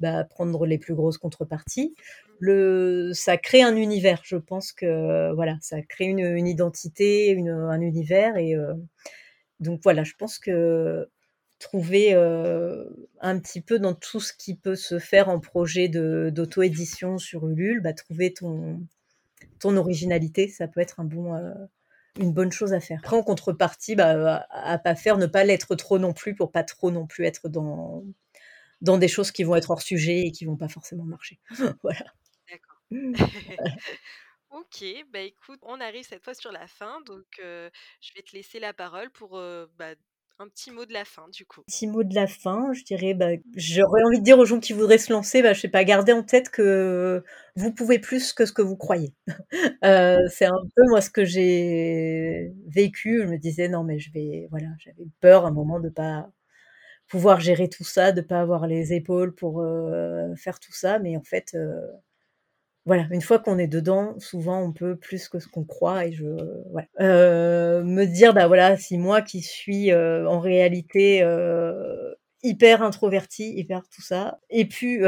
[0.00, 1.94] bah, prendre les plus grosses contreparties.
[2.40, 4.22] Le ça crée un univers.
[4.24, 8.54] Je pense que, voilà, ça crée une, identité, une, un univers et
[9.60, 11.08] donc voilà, je pense que
[11.58, 17.48] trouver, un petit peu dans tout ce qui peut se faire en projet d'auto-édition sur
[17.48, 18.80] Ulule, bah, trouver ton
[19.58, 21.34] ton originalité, ça peut être un bon,
[22.18, 22.98] une bonne chose à faire.
[23.00, 26.52] Après en contrepartie, bah, à, à pas faire, ne pas l'être trop non plus pour
[26.52, 28.04] pas trop non plus être dans
[28.80, 31.38] dans des choses qui vont être hors sujet et qui vont pas forcément marcher.
[31.82, 32.04] Voilà.
[32.48, 32.82] D'accord.
[34.50, 38.58] OK, bah, écoute, on arrive cette fois sur la fin, donc je vais te laisser
[38.58, 39.40] la parole pour,
[39.76, 39.94] bah,
[40.40, 41.62] un petit mot de la fin, du coup.
[41.66, 44.72] Petit mot de la fin, je dirais, bah, j'aurais envie de dire aux gens qui
[44.72, 47.22] voudraient se lancer, bah, je sais pas, gardez en tête que
[47.56, 49.12] vous pouvez plus que ce que vous croyez.
[49.84, 54.12] Heu, c'est un peu moi ce que j'ai vécu, je me disais: «Non mais je
[54.12, 56.30] vais» voilà, j'avais peur à un moment de pas
[57.08, 59.64] pouvoir gérer tout ça, de pas avoir les épaules pour,
[60.36, 61.56] faire tout ça, mais en fait,
[62.86, 66.12] voilà, une fois qu'on est dedans, souvent on peut plus que ce qu'on croit et
[66.12, 66.24] je
[66.70, 66.88] ouais.
[66.98, 71.22] me dire, bah, voilà, si moi qui suis, en réalité,
[72.42, 74.98] hyper introvertie, hyper tout ça, et puis,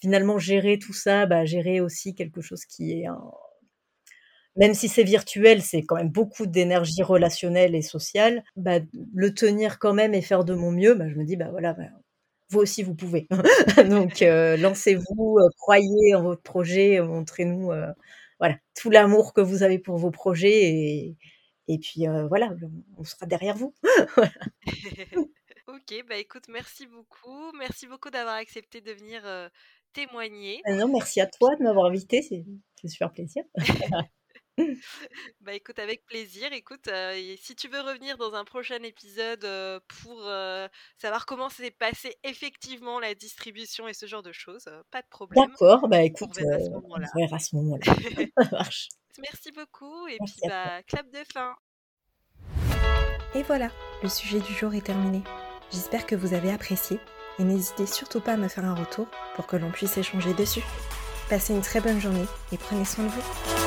[0.00, 3.20] finalement gérer tout ça, bah, gérer aussi quelque chose qui est un
[4.56, 8.78] même si c'est virtuel, c'est quand même beaucoup d'énergie relationnelle et sociale, bah,
[9.14, 11.72] le tenir quand même et faire de mon mieux, bah, je me dis: «Bah, voilà,
[11.74, 11.84] bah,
[12.54, 13.26] vous aussi vous pouvez».
[13.90, 17.70] Donc lancez-vous, croyez en votre projet, montrez-nous,
[18.40, 21.16] voilà, tout l'amour que vous avez pour vos projets et
[21.66, 22.52] et puis, voilà,
[22.98, 23.74] on sera derrière vous.
[25.66, 27.52] OK, bah, écoute, merci beaucoup.
[27.58, 29.22] Merci beaucoup d'avoir accepté de venir,
[29.94, 30.60] témoigner.
[30.66, 32.44] Ah non, merci à toi de m'avoir invitée, c'est
[32.80, 33.44] c'est super plaisir.
[35.40, 36.52] Bah écoute, avec plaisir.
[36.52, 36.88] Écoute,
[37.40, 39.46] si tu veux revenir dans un prochain épisode
[39.88, 40.22] pour
[40.98, 45.48] savoir comment s'est passé effectivement la distribution et ce genre de choses, pas de problème.
[45.48, 47.84] D'accord, bah écoute, on verra à ce moment-là.
[48.42, 48.88] Ça marche.
[49.18, 51.54] Merci beaucoup et puis bah clap de fin.
[53.34, 53.70] Et voilà,
[54.02, 55.22] le sujet du jour est terminé.
[55.70, 56.98] J'espère que vous avez apprécié
[57.38, 60.62] et n'hésitez surtout pas à me faire un retour pour que l'on puisse échanger dessus.
[61.28, 63.63] Passez une très bonne journée et prenez soin de vous.